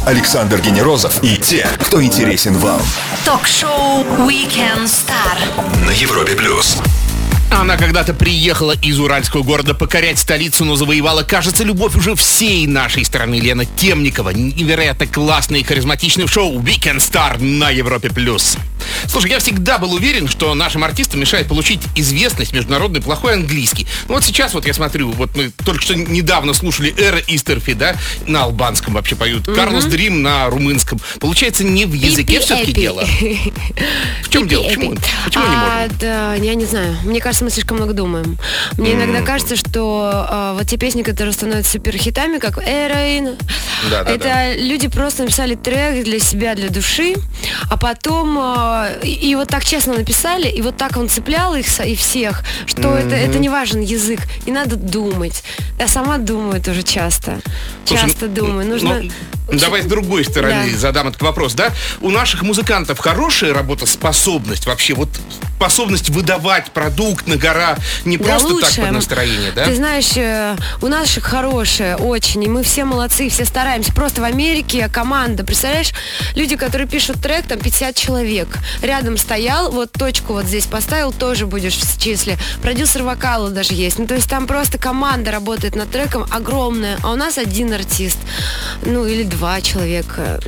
Александр 0.06 0.60
Генерозов 0.60 1.22
и 1.22 1.36
те, 1.36 1.66
кто 1.80 2.02
интересен 2.02 2.56
вам. 2.56 2.80
Ток-шоу 3.24 4.04
Weekend 4.26 4.84
Star 4.84 5.84
На 5.84 5.90
Европе 5.90 6.34
плюс. 6.34 6.78
Она 7.58 7.76
когда-то 7.76 8.14
приехала 8.14 8.70
из 8.70 9.00
уральского 9.00 9.42
города 9.42 9.74
покорять 9.74 10.20
столицу, 10.20 10.64
но 10.64 10.76
завоевала, 10.76 11.24
кажется, 11.24 11.64
любовь 11.64 11.96
уже 11.96 12.14
всей 12.14 12.68
нашей 12.68 13.04
страны. 13.04 13.40
Лена 13.40 13.64
Темникова. 13.64 14.30
Невероятно 14.30 15.08
классный 15.08 15.60
и 15.60 15.64
харизматичный 15.64 16.26
в 16.26 16.32
шоу 16.32 16.60
Weekend 16.60 16.98
Star 16.98 17.42
на 17.42 17.70
Европе+. 17.70 18.10
плюс. 18.10 18.56
Слушай, 19.06 19.30
я 19.30 19.38
всегда 19.38 19.78
был 19.78 19.92
уверен, 19.92 20.28
что 20.28 20.54
нашим 20.54 20.84
артистам 20.84 21.20
мешает 21.20 21.48
получить 21.48 21.80
известность 21.94 22.52
международный 22.52 23.00
плохой 23.00 23.34
английский. 23.34 23.86
Ну 24.08 24.14
вот 24.14 24.24
сейчас 24.24 24.54
вот 24.54 24.66
я 24.66 24.74
смотрю, 24.74 25.10
вот 25.12 25.36
мы 25.36 25.50
только 25.64 25.82
что 25.82 25.94
недавно 25.94 26.54
слушали 26.54 26.94
Эра 26.98 27.18
Истерфи, 27.26 27.74
да, 27.74 27.96
на 28.26 28.44
албанском 28.44 28.94
вообще 28.94 29.16
поют, 29.16 29.46
Карлос 29.46 29.84
Дрим 29.86 30.22
на 30.22 30.48
румынском. 30.48 31.00
Получается, 31.20 31.64
не 31.64 31.86
в 31.86 31.92
языке 31.92 32.40
все-таки 32.40 32.72
дело. 32.72 33.04
В 34.22 34.28
чем 34.30 34.46
дело? 34.48 34.64
Почему, 34.64 34.94
почему 35.24 35.44
не 35.44 35.54
А, 35.54 35.88
можем? 35.88 36.42
я 36.42 36.54
не 36.54 36.64
знаю. 36.64 36.96
Мне 37.04 37.20
кажется, 37.20 37.44
мы 37.44 37.50
слишком 37.50 37.78
много 37.78 37.92
думаем. 37.92 38.38
Мне 38.76 38.92
иногда 38.92 39.22
кажется, 39.22 39.56
что 39.56 40.10
а, 40.12 40.54
вот 40.54 40.66
те 40.66 40.76
песни, 40.76 41.02
которые 41.02 41.32
становятся 41.32 41.72
суперхитами, 41.72 42.38
как 42.38 42.58
Эроин, 42.58 43.36
это 43.90 44.54
люди 44.56 44.88
просто 44.88 45.22
написали 45.24 45.54
трек 45.54 46.04
для 46.04 46.18
себя, 46.18 46.54
для 46.54 46.68
души, 46.68 47.14
а 47.70 47.76
потом 47.76 48.36
а, 48.38 48.67
и, 49.02 49.30
и 49.30 49.34
вот 49.34 49.48
так 49.48 49.64
честно 49.64 49.94
написали, 49.94 50.48
и 50.48 50.62
вот 50.62 50.76
так 50.76 50.96
он 50.96 51.08
цеплял 51.08 51.54
их 51.54 51.66
и 51.80 51.94
всех, 51.94 52.42
что 52.66 52.96
это, 52.96 53.14
это 53.14 53.38
не 53.38 53.48
важен 53.48 53.80
язык, 53.80 54.20
не 54.46 54.52
надо 54.52 54.76
думать. 54.76 55.42
Я 55.78 55.88
сама 55.88 56.18
думаю 56.18 56.60
тоже 56.60 56.82
часто. 56.82 57.40
Слушай, 57.84 58.08
часто 58.08 58.26
ну, 58.26 58.34
думаю. 58.34 58.68
Нужно... 58.68 59.02
ну, 59.02 59.58
Давай 59.58 59.82
с 59.82 59.86
другой 59.86 60.24
стороны 60.24 60.70
Да. 60.72 60.78
задам 60.78 61.08
этот 61.08 61.22
вопрос, 61.22 61.54
да? 61.54 61.72
У 62.00 62.10
наших 62.10 62.42
музыкантов 62.42 62.98
хорошая 62.98 63.54
работоспособность 63.54 64.66
вообще, 64.66 64.94
вот 64.94 65.08
способность 65.58 66.08
выдавать 66.10 66.70
продукт 66.70 67.26
на 67.26 67.36
гора 67.36 67.76
не 68.04 68.16
Да 68.16 68.24
просто 68.24 68.48
так 68.48 68.54
лучше. 68.54 68.80
под 68.80 68.90
настроение, 68.92 69.50
да? 69.50 69.64
Ты 69.64 69.74
знаешь, 69.74 70.16
э, 70.16 70.56
у 70.80 70.86
наших 70.86 71.24
хорошие 71.24 71.96
очень, 71.96 72.44
и 72.44 72.48
мы 72.48 72.62
все 72.62 72.84
молодцы, 72.84 73.28
все 73.28 73.44
стараемся. 73.44 73.92
Просто 73.92 74.20
в 74.20 74.24
Америке 74.24 74.88
команда, 74.88 75.42
представляешь, 75.42 75.90
люди, 76.36 76.54
которые 76.54 76.86
пишут 76.86 77.20
трек, 77.20 77.48
там 77.48 77.58
50 77.58 77.96
человек. 77.96 78.56
Рядом 78.82 79.16
стоял, 79.16 79.72
вот 79.72 79.90
точку 79.90 80.34
вот 80.34 80.44
здесь 80.44 80.66
поставил, 80.66 81.12
тоже 81.12 81.46
будешь 81.46 81.74
в 81.74 82.00
числе. 82.00 82.38
Продюсер 82.62 83.02
вокала 83.02 83.50
даже 83.50 83.74
есть. 83.74 83.98
Ну, 83.98 84.06
то 84.06 84.14
есть 84.14 84.30
там 84.30 84.46
просто 84.46 84.78
команда 84.78 85.32
работает 85.32 85.74
над 85.74 85.90
треком 85.90 86.24
огромная, 86.30 86.98
а 87.02 87.10
у 87.10 87.16
нас 87.16 87.36
один 87.36 87.72
артист. 87.72 88.18
Ну, 88.82 89.06
или 89.06 89.24
два 89.24 89.60
человека. 89.60 90.38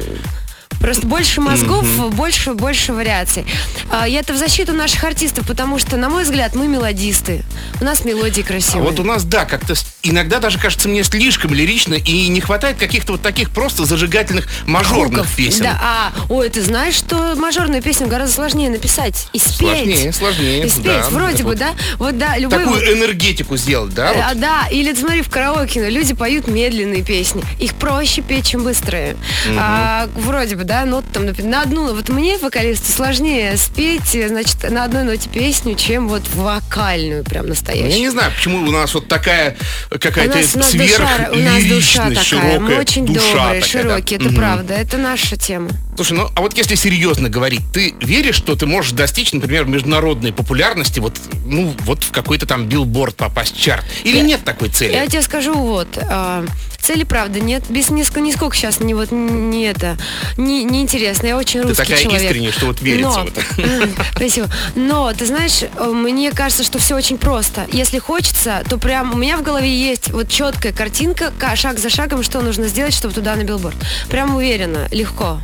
Просто 0.81 1.07
больше 1.07 1.41
мозгов, 1.41 1.85
больше, 2.15 2.55
больше 2.55 2.93
вариаций. 2.93 3.45
А, 3.91 4.09
и 4.09 4.13
это 4.13 4.33
в 4.33 4.37
защиту 4.37 4.73
наших 4.73 5.05
артистов, 5.05 5.47
потому 5.47 5.79
что, 5.79 5.97
на 5.97 6.09
мой 6.09 6.25
взгляд, 6.25 6.55
мы 6.55 6.67
мелодисты. 6.69 7.45
У 7.81 7.85
нас 7.85 8.05
мелодии 8.05 8.41
А 8.43 8.45
красивые. 8.47 8.83
вот 8.91 8.99
у 8.99 9.05
нас, 9.05 9.25
да, 9.25 9.45
как-то 9.45 9.75
иногда 10.03 10.39
даже 10.39 10.59
кажется 10.59 10.89
мне 10.89 11.05
слишком 11.05 11.53
лирично, 11.53 11.95
и 11.95 12.29
не 12.29 12.41
хватает 12.41 12.79
каких-то 12.79 13.13
вот 13.13 13.23
таких 13.23 13.51
просто 13.51 13.85
зажигательных 13.85 14.49
мажорных 14.67 15.21
Хуков. 15.21 15.37
песен. 15.37 15.65
Да, 15.65 15.79
а, 15.83 16.13
ой, 16.31 16.49
ты 16.49 16.63
знаешь, 16.63 16.95
что 16.95 17.35
мажорную 17.37 17.83
песню 17.83 18.07
гораздо 18.07 18.35
сложнее 18.35 18.71
написать 18.71 19.29
и 19.35 19.39
спеть. 19.39 19.57
Сложнее, 19.59 20.13
сложнее, 20.13 20.67
И 20.67 20.71
спеть, 20.71 20.85
да. 20.85 21.09
вроде 21.11 21.43
бы, 21.43 21.51
вот. 21.51 21.59
да? 21.59 21.75
Вот, 21.99 22.17
да, 22.19 22.39
любой... 22.39 22.65
Такую 22.65 22.93
энергетику 22.97 23.57
сделать, 23.57 23.93
да? 23.95 24.13
вот? 24.15 24.25
А, 24.31 24.35
да, 24.35 24.67
или 24.71 24.95
смотри 24.95 25.21
в 25.23 25.29
караоке, 25.29 25.83
ну, 25.83 25.91
люди 25.91 26.15
поют 26.15 26.47
медленные 26.49 27.03
песни. 27.03 27.43
Их 27.59 27.75
проще 27.75 28.23
петь, 28.23 28.47
чем 28.47 28.65
быстрые. 28.65 29.17
А, 29.59 30.09
вроде 30.17 30.57
бы, 30.57 30.65
да, 30.71 30.85
нот 30.85 31.05
там 31.13 31.27
например, 31.27 31.51
на 31.51 31.63
одну. 31.63 31.93
Вот 31.93 32.09
мне, 32.11 32.39
вокалисту, 32.39 32.93
сложнее 32.93 33.57
спеть, 33.57 34.15
э, 34.15 34.29
значит, 34.29 34.71
на 34.71 34.85
одной 34.85 35.03
ноте 35.03 35.29
песню, 35.29 35.75
чем 35.75 36.09
вот 36.09 36.23
вокальную, 36.33 37.25
прям 37.25 37.43
Я 37.47 37.49
настоящую. 37.51 37.99
не 37.99 38.09
знаю, 38.09 38.31
почему 38.37 38.59
у 38.59 38.71
нас 38.71 38.95
вот 38.95 39.09
такая 39.09 39.57
какая-то 39.91 40.39
у 40.39 40.41
нас 40.61 40.73
душа, 40.73 41.31
у 41.33 41.37
нас 41.37 41.65
душа 41.65 42.09
такая, 42.09 42.15
мы 42.15 42.23
широкая 42.25 42.79
очень 42.79 43.05
душа 43.05 43.21
добрые, 43.21 43.43
такая, 43.43 43.61
да. 43.61 43.67
широкие, 43.67 44.19
это 44.21 44.29
Мгм. 44.29 44.37
правда, 44.37 44.75
это 44.75 44.97
наша 44.97 45.37
тема. 45.37 45.71
Слушай, 45.97 46.13
ну 46.13 46.29
а 46.37 46.41
вот 46.41 46.57
если 46.57 46.77
серьезно 46.77 47.29
говорить, 47.29 47.63
ты 47.75 47.93
веришь, 48.01 48.37
что 48.37 48.55
ты 48.55 48.67
можешь 48.67 48.93
достичь, 48.93 49.33
например, 49.33 49.65
международной 49.65 50.33
популярности, 50.33 51.01
вот, 51.01 51.19
ну, 51.47 51.75
вот 51.81 52.05
в 52.05 52.13
какой-то 52.13 52.47
там 52.47 52.67
билборд 52.67 53.17
попасть 53.17 53.57
в 53.57 53.61
чарт? 53.61 53.85
Или 54.05 54.19
Я- 54.19 54.23
нет 54.23 54.45
такой 54.45 54.69
цели? 54.69 54.93
Я 54.93 55.07
тебе 55.09 55.23
скажу, 55.23 55.53
вот, 55.55 55.89
а, 56.09 56.45
цели, 56.81 57.05
правда, 57.05 57.41
нет, 57.41 57.65
без 57.69 57.91
нисколько, 57.91 58.21
нисколько 58.21 58.57
сейчас 58.57 58.81
не 58.81 58.95
вот 58.95 59.11
не 59.13 59.65
это, 59.65 59.97
не, 60.37 60.65
не 60.65 60.83
интересно. 60.83 61.27
Я 61.27 61.37
очень 61.37 61.61
русский 61.63 61.77
такая 61.77 62.03
человек. 62.03 62.23
искренняя, 62.23 62.53
что 62.53 62.67
вот 62.67 62.81
верится 62.81 63.21
Но, 63.21 63.25
в 63.25 63.29
это. 63.29 63.89
Спасибо. 64.17 64.49
Но, 64.75 65.13
ты 65.13 65.27
знаешь, 65.27 65.63
э, 65.63 65.85
мне 65.85 66.31
кажется, 66.33 66.65
что 66.65 66.79
все 66.79 66.95
очень 66.97 67.19
просто. 67.19 67.67
Если 67.73 67.99
хочется, 67.99 68.63
то 68.69 68.79
прям 68.79 69.15
у 69.15 69.17
меня 69.17 69.37
в 69.37 69.43
голове 69.43 69.71
есть 69.75 70.11
вот 70.11 70.29
четкая 70.29 70.73
картинка, 70.73 71.33
ка- 71.39 71.57
шаг 71.57 71.79
за 71.79 71.91
шагом, 71.91 72.23
что 72.23 72.41
нужно 72.41 72.69
сделать, 72.69 72.95
чтобы 72.95 73.15
туда 73.15 73.37
на 73.37 73.45
билборд. 73.45 73.77
Прям 74.09 74.35
уверенно, 74.35 74.89
легко. 74.91 75.41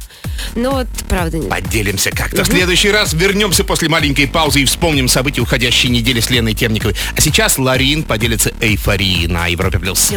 Но 0.54 0.72
вот, 0.72 0.86
правда, 1.08 1.38
нет. 1.38 1.48
Поделимся 1.48 2.10
как-то. 2.10 2.44
В 2.44 2.46
следующий 2.46 2.90
раз 2.90 3.12
вернемся 3.14 3.64
после 3.64 3.88
маленькой 3.88 4.26
паузы 4.28 4.60
и 4.62 4.64
вспомним 4.64 5.08
события 5.08 5.40
уходящей 5.40 5.88
недели 5.88 6.20
с 6.20 6.28
Леной 6.30 6.54
Темниковой. 6.54 6.94
А 7.16 7.20
сейчас 7.20 7.58
Ларин 7.58 8.02
поделится 8.02 8.52
эйфорией 8.60 9.26
на 9.28 9.46
Европе+. 9.46 9.78
плюс. 9.78 10.12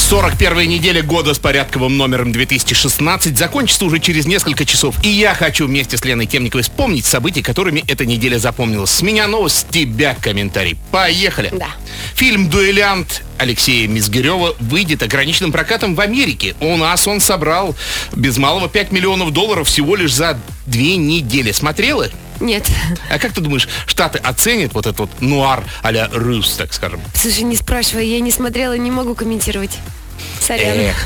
Плюс. 0.00 0.10
41 0.10 0.68
неделя 0.68 1.02
года 1.02 1.34
с 1.34 1.38
порядковым 1.38 1.96
номером 1.96 2.32
2016 2.32 3.36
закончится 3.36 3.84
уже 3.84 3.98
через 3.98 4.26
несколько 4.26 4.64
часов. 4.64 4.94
И 5.04 5.08
я 5.08 5.34
хочу 5.34 5.66
вместе 5.66 5.96
с 5.96 6.04
Леной 6.04 6.26
Темниковой 6.26 6.62
вспомнить 6.62 7.04
события, 7.04 7.42
которыми 7.42 7.84
эта 7.86 8.06
неделя 8.06 8.38
запомнилась. 8.38 8.90
С 8.90 9.02
меня 9.02 9.28
новость, 9.28 9.58
с 9.58 9.64
тебя 9.64 10.16
комментарий. 10.20 10.76
Поехали. 10.90 11.50
Да. 11.52 11.68
Фильм 12.14 12.48
«Дуэлянт» 12.48 13.22
Алексея 13.38 13.88
Мизгирева 13.88 14.54
выйдет 14.58 15.02
ограниченным 15.02 15.52
прокатом 15.52 15.94
в 15.94 16.00
Америке. 16.00 16.54
У 16.60 16.76
нас 16.76 17.06
он 17.06 17.20
собрал 17.20 17.76
без 18.14 18.36
малого 18.36 18.68
5 18.68 18.92
миллионов 18.92 19.32
долларов 19.32 19.68
всего 19.68 19.96
лишь 19.96 20.12
за 20.12 20.38
две 20.66 20.96
недели. 20.96 21.52
Смотрела? 21.52 22.08
Нет. 22.40 22.66
А 23.10 23.18
как 23.18 23.32
ты 23.32 23.40
думаешь, 23.40 23.68
Штаты 23.86 24.18
оценят 24.18 24.72
вот 24.72 24.86
этот 24.86 24.98
вот 24.98 25.20
нуар 25.20 25.64
а-ля 25.82 26.08
Рус, 26.12 26.54
так 26.56 26.72
скажем? 26.72 27.00
Слушай, 27.14 27.44
не 27.44 27.56
спрашивай, 27.56 28.06
я 28.06 28.20
не 28.20 28.32
смотрела, 28.32 28.76
не 28.76 28.90
могу 28.90 29.14
комментировать. 29.14 29.78
Сорян. 30.40 30.78
Эх. 30.78 30.96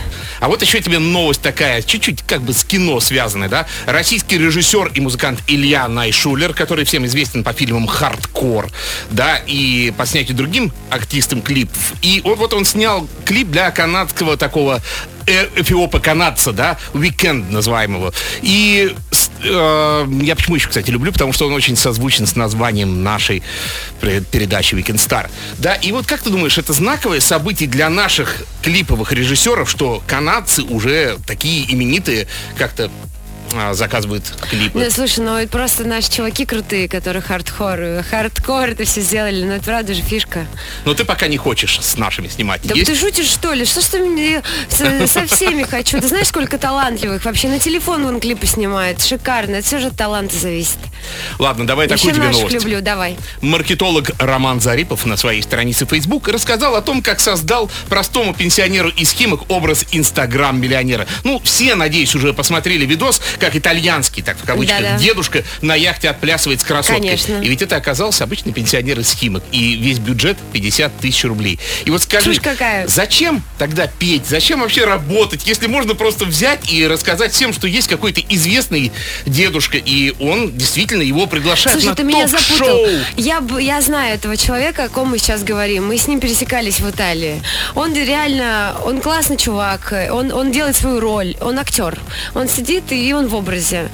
А 0.41 0.49
вот 0.49 0.63
еще 0.63 0.81
тебе 0.81 0.99
новость 0.99 1.41
такая, 1.43 1.83
чуть-чуть 1.83 2.23
как 2.23 2.43
бы 2.43 2.53
с 2.53 2.65
кино 2.65 3.01
связанная, 3.01 3.49
да? 3.49 3.67
Российский 3.87 4.39
режиссер 4.39 4.93
и 4.95 5.01
музыкант 5.01 5.41
Илья 5.47 5.89
Найшулер, 5.89 6.53
который 6.55 6.85
всем 6.85 7.07
известен 7.07 7.45
по 7.45 7.53
фильмам 7.53 7.87
«Хардкор», 7.87 8.71
да, 9.11 9.39
и 9.39 9.93
по 9.97 10.07
снятию 10.07 10.37
другим 10.37 10.73
артистам 10.91 11.43
клипов. 11.43 11.95
И 12.03 12.21
вот, 12.25 12.39
вот 12.39 12.53
он 12.53 12.65
снял 12.65 13.09
клип 13.25 13.49
для 13.49 13.71
канадского 13.71 14.37
такого 14.37 14.83
э- 15.27 15.49
эфиопа-канадца, 15.57 16.53
да, 16.53 16.79
«Weeknd» 16.93 17.51
называемого. 17.51 18.13
И 18.43 18.95
э, 19.45 20.07
я 20.23 20.37
почему 20.37 20.57
еще, 20.57 20.69
кстати, 20.69 20.91
люблю, 20.91 21.13
потому 21.13 21.33
что 21.33 21.47
он 21.47 21.53
очень 21.53 21.77
созвучен 21.77 22.27
с 22.27 22.37
названием 22.37 23.03
нашей 23.03 23.43
передачи 24.01 24.75
«Weekend 24.75 24.97
Star». 24.97 25.31
Да, 25.59 25.75
и 25.75 25.93
вот 25.93 26.07
как 26.07 26.21
ты 26.21 26.31
думаешь, 26.31 26.59
это 26.59 26.73
знаковое 26.73 27.21
событие 27.21 27.69
для 27.69 27.89
наших 27.91 28.45
клиповых 28.63 29.13
режиссеров, 29.13 29.71
что 29.71 30.03
канадцы 30.07 30.63
уже 30.63 31.19
такие 31.27 31.73
именитые 31.73 32.27
как-то 32.57 32.91
заказывают 33.73 34.25
клипы? 34.49 34.79
Ну, 34.79 34.91
слушай, 34.91 35.21
ну 35.21 35.37
это 35.37 35.51
просто 35.51 35.85
наши 35.85 36.11
чуваки 36.11 36.45
крутые, 36.45 36.89
которые 36.89 37.23
хардкор, 37.23 37.81
э, 37.81 38.03
хардкор 38.03 38.71
это 38.71 38.85
все 38.85 39.01
сделали, 39.01 39.45
ну 39.45 39.53
это 39.53 39.65
правда 39.65 39.95
же 39.95 40.03
фишка. 40.03 40.47
Но 40.85 40.95
ты 40.95 41.05
пока 41.05 41.27
не 41.29 41.37
хочешь 41.37 41.79
с 41.81 41.97
нашими 41.97 42.29
снимать. 42.29 42.63
Да 42.65 42.75
Есть? 42.75 42.91
ты 42.91 42.97
шутишь, 42.97 43.27
что 43.27 43.53
ли? 43.53 43.65
Что 43.65 43.81
ж 43.81 43.85
ты 43.85 43.99
мне 44.01 44.43
со 44.69 45.27
всеми 45.27 45.63
хочу? 45.63 46.01
Ты 46.01 46.09
знаешь, 46.09 46.29
сколько 46.29 46.59
талантливых? 46.59 47.25
Вообще 47.25 47.49
на 47.49 47.59
телефон 47.59 48.05
вон 48.05 48.21
клипы 48.21 48.47
снимает. 48.47 49.03
Шикарно. 49.03 49.57
Это 49.57 49.67
все 49.67 49.79
же 49.79 49.89
от 49.89 49.97
таланта 49.97 50.37
зависит. 50.37 50.79
Ладно, 51.39 51.67
давай 51.67 51.87
Еще 51.87 51.97
такую 51.97 52.15
тебе 52.15 52.29
новость. 52.29 52.55
люблю, 52.55 52.81
давай. 52.81 53.17
Маркетолог 53.41 54.11
Роман 54.19 54.61
Зарипов 54.61 55.07
на 55.07 55.17
своей 55.17 55.43
странице 55.43 55.87
Facebook 55.87 56.29
рассказал 56.29 56.77
о 56.77 56.83
том, 56.83 57.03
как 57.03 57.21
создал 57.21 57.71
простому 57.89 58.35
пенсионеру 58.35 58.89
из 58.89 59.13
Химок 59.13 59.51
образ 59.51 59.85
Инстаграм-миллионера. 59.93 61.07
Ну, 61.25 61.41
все, 61.45 61.75
надеюсь, 61.75 62.15
уже 62.15 62.33
посмотрели 62.33 62.87
видос, 62.87 63.21
как 63.39 63.57
итальянский, 63.57 64.23
так 64.23 64.37
в 64.39 64.45
кавычках, 64.45 64.81
Да-да. 64.81 64.99
дедушка 64.99 65.45
на 65.61 65.75
яхте 65.75 66.09
отплясывает 66.11 66.61
с 66.61 66.65
красоткой. 66.65 67.01
Конечно. 67.01 67.41
И 67.41 67.49
ведь 67.49 67.63
это 67.63 67.77
оказался 67.77 68.25
обычный 68.25 68.53
пенсионер 68.53 69.01
из 69.01 69.13
Химок. 69.13 69.43
И 69.53 69.77
весь 69.77 69.99
бюджет 69.99 70.37
50 70.53 70.99
тысяч 70.99 71.25
рублей. 71.25 71.59
И 71.85 71.91
вот 71.91 72.03
скажи, 72.03 72.35
зачем 72.87 73.43
тогда 73.59 73.87
петь? 73.87 74.27
Зачем 74.27 74.61
вообще 74.61 74.85
работать, 74.85 75.47
если 75.47 75.67
можно 75.67 75.95
просто 75.95 76.25
взять 76.25 76.73
и 76.73 76.87
рассказать 76.87 77.33
всем, 77.33 77.53
что 77.53 77.67
есть 77.67 77.89
какой-то 77.89 78.21
известный 78.29 78.93
дедушка, 79.27 79.79
и 79.79 80.15
он 80.21 80.57
действительно 80.57 81.03
его 81.03 81.27
приглашает 81.27 81.81
Слушай, 81.81 81.91
на 81.91 81.95
ты 81.95 82.05
меня 82.05 82.27
запутал. 82.27 82.87
Я, 83.17 83.43
я 83.59 83.81
знаю 83.81 84.15
этого 84.15 84.37
человека, 84.37 84.85
о 84.85 84.89
ком 84.89 85.11
мы 85.11 85.19
сейчас 85.19 85.43
говорим. 85.43 85.87
Мы 85.89 85.99
с 85.99 86.07
ним 86.07 86.21
пересекались 86.21 86.81
в 86.81 86.91
Италии. 86.91 87.43
Он 87.75 87.95
реально, 87.95 88.77
он 88.85 89.01
классный 89.01 89.37
чувак, 89.37 89.93
он, 90.11 90.33
он 90.33 90.53
делает 90.53 90.77
свою 90.77 91.01
роль, 91.01 91.37
он 91.41 91.59
актер. 91.59 91.99
Он 92.35 92.49
сидит 92.49 92.93
и 92.93 93.13
он 93.13 93.24
в 93.29 93.35
образе. 93.35 93.89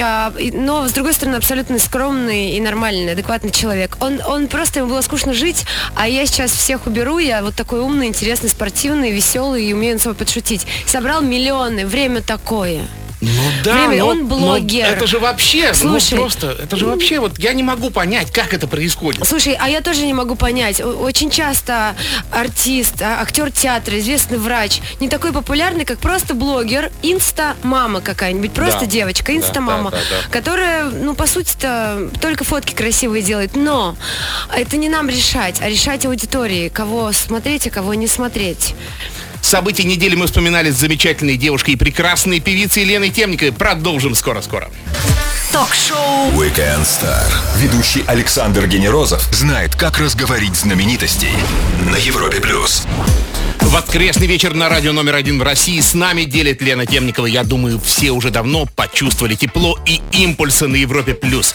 А, 0.00 0.32
но, 0.52 0.88
с 0.88 0.92
другой 0.92 1.14
стороны, 1.14 1.36
абсолютно 1.36 1.78
скромный 1.78 2.52
и 2.52 2.60
нормальный, 2.60 3.12
адекватный 3.12 3.50
человек. 3.50 3.96
Он, 4.00 4.20
он 4.26 4.48
просто, 4.48 4.80
ему 4.80 4.90
было 4.90 5.00
скучно 5.00 5.32
жить, 5.32 5.64
а 5.94 6.08
я 6.08 6.26
сейчас 6.26 6.52
всех 6.52 6.86
уберу, 6.86 7.18
я 7.18 7.42
вот 7.42 7.54
такой 7.54 7.80
умный, 7.80 8.06
интересный, 8.06 8.50
спортивный, 8.50 9.10
веселый 9.10 9.64
и 9.64 9.72
умею 9.72 9.94
над 9.94 10.02
собой 10.02 10.16
подшутить. 10.16 10.66
Собрал 10.86 11.22
миллионы, 11.22 11.86
время 11.86 12.22
такое. 12.22 12.82
Ну 13.20 13.30
да, 13.64 13.72
Время, 13.72 13.98
но- 13.98 14.08
он 14.08 14.26
блогер. 14.28 14.86
это 14.86 15.06
же 15.08 15.18
вообще, 15.18 15.74
Слушай. 15.74 16.14
ну 16.14 16.20
просто, 16.22 16.56
это 16.62 16.76
же 16.76 16.86
вообще, 16.86 17.18
вот 17.18 17.36
я 17.38 17.52
не 17.52 17.64
могу 17.64 17.90
понять, 17.90 18.30
как 18.30 18.54
это 18.54 18.68
происходит. 18.68 19.26
Слушай, 19.26 19.56
а 19.58 19.68
я 19.68 19.80
тоже 19.80 20.06
не 20.06 20.14
могу 20.14 20.36
понять. 20.36 20.80
Очень 20.80 21.28
часто 21.30 21.96
артист, 22.30 23.02
а- 23.02 23.20
актер 23.20 23.50
театра, 23.50 23.98
известный 23.98 24.38
врач, 24.38 24.80
не 25.00 25.08
такой 25.08 25.32
популярный, 25.32 25.84
как 25.84 25.98
просто 25.98 26.34
блогер, 26.34 26.92
инста-мама 27.02 28.00
какая-нибудь, 28.00 28.52
просто 28.52 28.80
Да. 28.80 28.86
девочка, 28.86 29.36
инста-мама, 29.36 29.90
да, 29.90 29.96
да, 29.96 30.02
да. 30.22 30.30
которая, 30.30 30.84
ну, 30.84 31.14
по 31.14 31.26
сути-то, 31.26 32.10
только 32.20 32.44
фотки 32.44 32.72
красивые 32.74 33.22
делает. 33.22 33.56
Но 33.56 33.96
это 34.56 34.76
не 34.76 34.88
нам 34.88 35.08
решать, 35.08 35.60
а 35.60 35.68
решать 35.68 36.06
аудитории, 36.06 36.68
кого 36.68 37.10
смотреть, 37.12 37.66
а 37.66 37.70
кого 37.70 37.94
не 37.94 38.06
смотреть. 38.06 38.74
События 39.42 39.84
недели 39.84 40.14
мы 40.14 40.26
вспоминали 40.26 40.70
с 40.70 40.76
замечательной 40.76 41.36
девушкой 41.36 41.72
и 41.72 41.76
прекрасной 41.76 42.40
певицей 42.40 42.82
Еленой 42.82 43.10
Темниковой. 43.10 43.52
Продолжим 43.52 44.14
скоро-скоро. 44.14 44.70
Ток-шоу 45.52 46.30
Weekend 46.32 46.82
Star. 46.82 47.24
Ведущий 47.56 48.04
Александр 48.06 48.66
Генерозов 48.66 49.22
знает, 49.32 49.74
как 49.74 49.98
разговорить 49.98 50.54
знаменитостей 50.54 51.32
на 51.90 51.96
Европе+. 51.96 52.40
плюс. 52.40 52.86
Воскресный 53.68 54.26
вечер 54.26 54.54
на 54.54 54.70
радио 54.70 54.92
номер 54.92 55.14
один 55.16 55.38
в 55.38 55.42
России. 55.42 55.78
С 55.80 55.92
нами 55.92 56.24
делит 56.24 56.62
Лена 56.62 56.86
Темникова. 56.86 57.26
Я 57.26 57.44
думаю, 57.44 57.78
все 57.78 58.12
уже 58.12 58.30
давно 58.30 58.64
почувствовали 58.64 59.34
тепло 59.34 59.78
и 59.84 60.00
импульсы 60.12 60.66
на 60.66 60.76
Европе+. 60.76 61.12
плюс. 61.12 61.54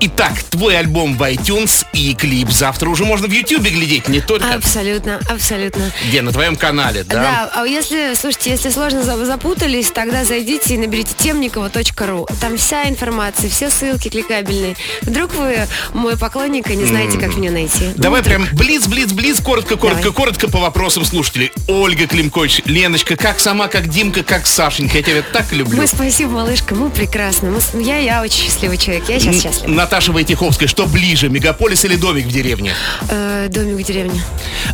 Итак, 0.00 0.32
твой 0.50 0.76
альбом 0.76 1.16
в 1.16 1.22
iTunes 1.22 1.86
и 1.94 2.12
клип 2.14 2.50
завтра 2.50 2.90
уже 2.90 3.04
можно 3.06 3.28
в 3.28 3.30
Ютубе 3.32 3.70
глядеть, 3.70 4.08
не 4.08 4.20
только 4.20 4.52
Абсолютно, 4.52 5.18
абсолютно. 5.30 5.90
где, 6.06 6.20
на 6.20 6.32
твоем 6.32 6.56
канале, 6.56 7.02
да? 7.02 7.14
Да, 7.22 7.50
а 7.54 7.64
если, 7.64 8.12
слушайте, 8.14 8.50
если 8.50 8.68
сложно 8.68 9.02
за- 9.02 9.24
запутались, 9.24 9.90
тогда 9.90 10.22
зайдите 10.24 10.74
и 10.74 10.76
наберите 10.76 11.14
темникова.ру. 11.16 12.28
Там 12.42 12.58
вся 12.58 12.88
информация, 12.90 13.48
все 13.48 13.70
ссылки 13.70 14.08
кликабельные. 14.08 14.76
Вдруг 15.00 15.34
вы 15.34 15.66
мой 15.94 16.18
поклонник 16.18 16.68
и 16.70 16.76
не 16.76 16.84
знаете, 16.84 17.18
как 17.18 17.36
меня 17.36 17.50
найти. 17.50 17.90
Давай 17.96 18.20
Ну, 18.20 18.26
прям 18.28 18.48
блиц, 18.52 18.86
блиц, 18.86 19.12
блиц, 19.12 19.40
коротко, 19.40 19.76
коротко, 19.76 20.02
Давай. 20.02 20.14
коротко 20.14 20.48
по 20.50 20.58
вопросам 20.58 21.06
слушателей. 21.06 21.52
Ольга 21.66 22.06
Климкович, 22.06 22.60
Леночка, 22.66 23.16
как 23.16 23.40
сама, 23.40 23.68
как 23.68 23.88
Димка, 23.88 24.22
как 24.22 24.46
Сашенька. 24.46 24.98
Я 24.98 25.02
тебя 25.02 25.22
так 25.22 25.50
люблю. 25.52 25.78
Мы 25.78 25.86
спасибо, 25.86 26.30
малышка, 26.32 26.74
мы 26.74 26.90
прекрасны. 26.90 27.50
Мы 27.50 27.60
с- 27.60 27.72
я, 27.74 27.96
я 27.98 28.20
очень 28.22 28.44
счастливый 28.44 28.76
человек. 28.76 29.04
Я 29.08 29.18
сейчас 29.18 29.34
Н- 29.36 29.40
счастлива. 29.40 29.70
Наташа 29.72 30.12
Войтиховская, 30.12 30.68
что 30.68 30.84
ближе, 30.86 31.30
мегаполис 31.30 31.84
или 31.86 31.96
домик 31.96 32.26
в 32.26 32.30
деревне? 32.30 32.74
Э, 33.08 33.46
домик 33.48 33.82
в 33.82 33.86
деревне. 33.86 34.20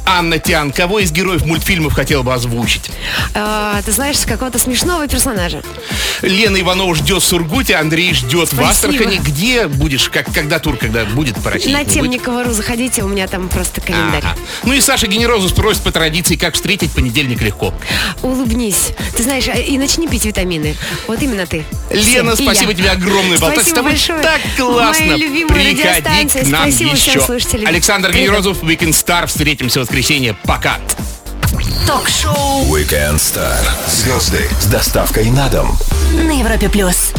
Анна 0.04 0.38
Тян, 0.40 0.72
кого 0.72 0.98
из 0.98 1.12
героев 1.12 1.44
мультфильмов 1.46 1.92
хотела 1.92 2.22
бы 2.22 2.34
озвучить? 2.34 2.90
Э, 3.34 3.80
ты 3.84 3.92
знаешь, 3.92 4.16
какого-то 4.26 4.58
смешного 4.58 5.06
персонажа. 5.06 5.62
Лена 6.22 6.60
Иванова 6.60 6.94
ждет 6.96 7.22
в 7.22 7.26
Сургуте, 7.26 7.76
Андрей 7.76 8.12
ждет 8.14 8.48
в 8.52 8.54
Спасибо. 8.56 8.68
Астрахани. 8.68 9.20
Где 9.24 9.68
будешь, 9.68 10.08
как, 10.08 10.32
когда 10.34 10.58
тур, 10.58 10.76
когда 10.76 11.04
будет 11.04 11.36
по 11.36 11.50
России? 11.50 11.70
На 11.72 11.84
Будет? 11.84 11.92
темникову.ру 11.94 12.50
заходите, 12.52 13.04
у 13.04 13.08
меня 13.08 13.28
там 13.28 13.48
просто 13.48 13.80
календарь. 13.80 14.24
Ага. 14.24 14.36
Ну 14.64 14.72
и 14.72 14.80
Саша 14.80 15.06
Генерозус 15.06 15.52
просит 15.52 15.82
по 15.82 15.92
традиции, 15.92 16.34
как 16.34 16.54
встретить 16.54 16.69
понедельник 16.78 17.40
легко. 17.42 17.74
Улыбнись. 18.22 18.88
Ты 19.16 19.22
знаешь, 19.22 19.48
а- 19.48 19.58
и 19.58 19.76
начни 19.78 20.06
пить 20.08 20.24
витамины. 20.24 20.76
Вот 21.06 21.22
именно 21.22 21.46
ты. 21.46 21.64
Лена, 21.90 22.34
Всем. 22.34 22.46
Спасибо 22.46 22.74
тебе 22.74 22.90
огромное. 22.90 23.38
Болтать 23.38 23.66
с 23.66 23.70
Спасибо 23.70 23.76
тобой 23.76 23.90
большое. 23.92 24.22
так 24.22 24.40
классно. 24.56 25.04
Моя 25.06 25.16
любимая 25.16 25.48
Приходи 25.54 25.82
к 25.82 26.48
нам 26.48 26.70
Спасибо 26.70 26.92
еще. 26.92 27.66
Александр. 27.66 28.12
Генерозов, 28.12 28.62
Weekend 28.62 28.90
Star. 28.90 29.26
Встретимся 29.26 29.80
в 29.80 29.82
воскресенье. 29.82 30.36
Пока. 30.44 30.78
Ток-шоу 31.86 32.64
Weekend 32.74 33.16
Star. 33.16 33.58
Звезды 33.88 34.48
с 34.60 34.66
доставкой 34.66 35.30
на 35.30 35.48
дом. 35.48 35.76
на 36.12 36.38
Европе 36.38 36.68
плюс. 36.68 37.12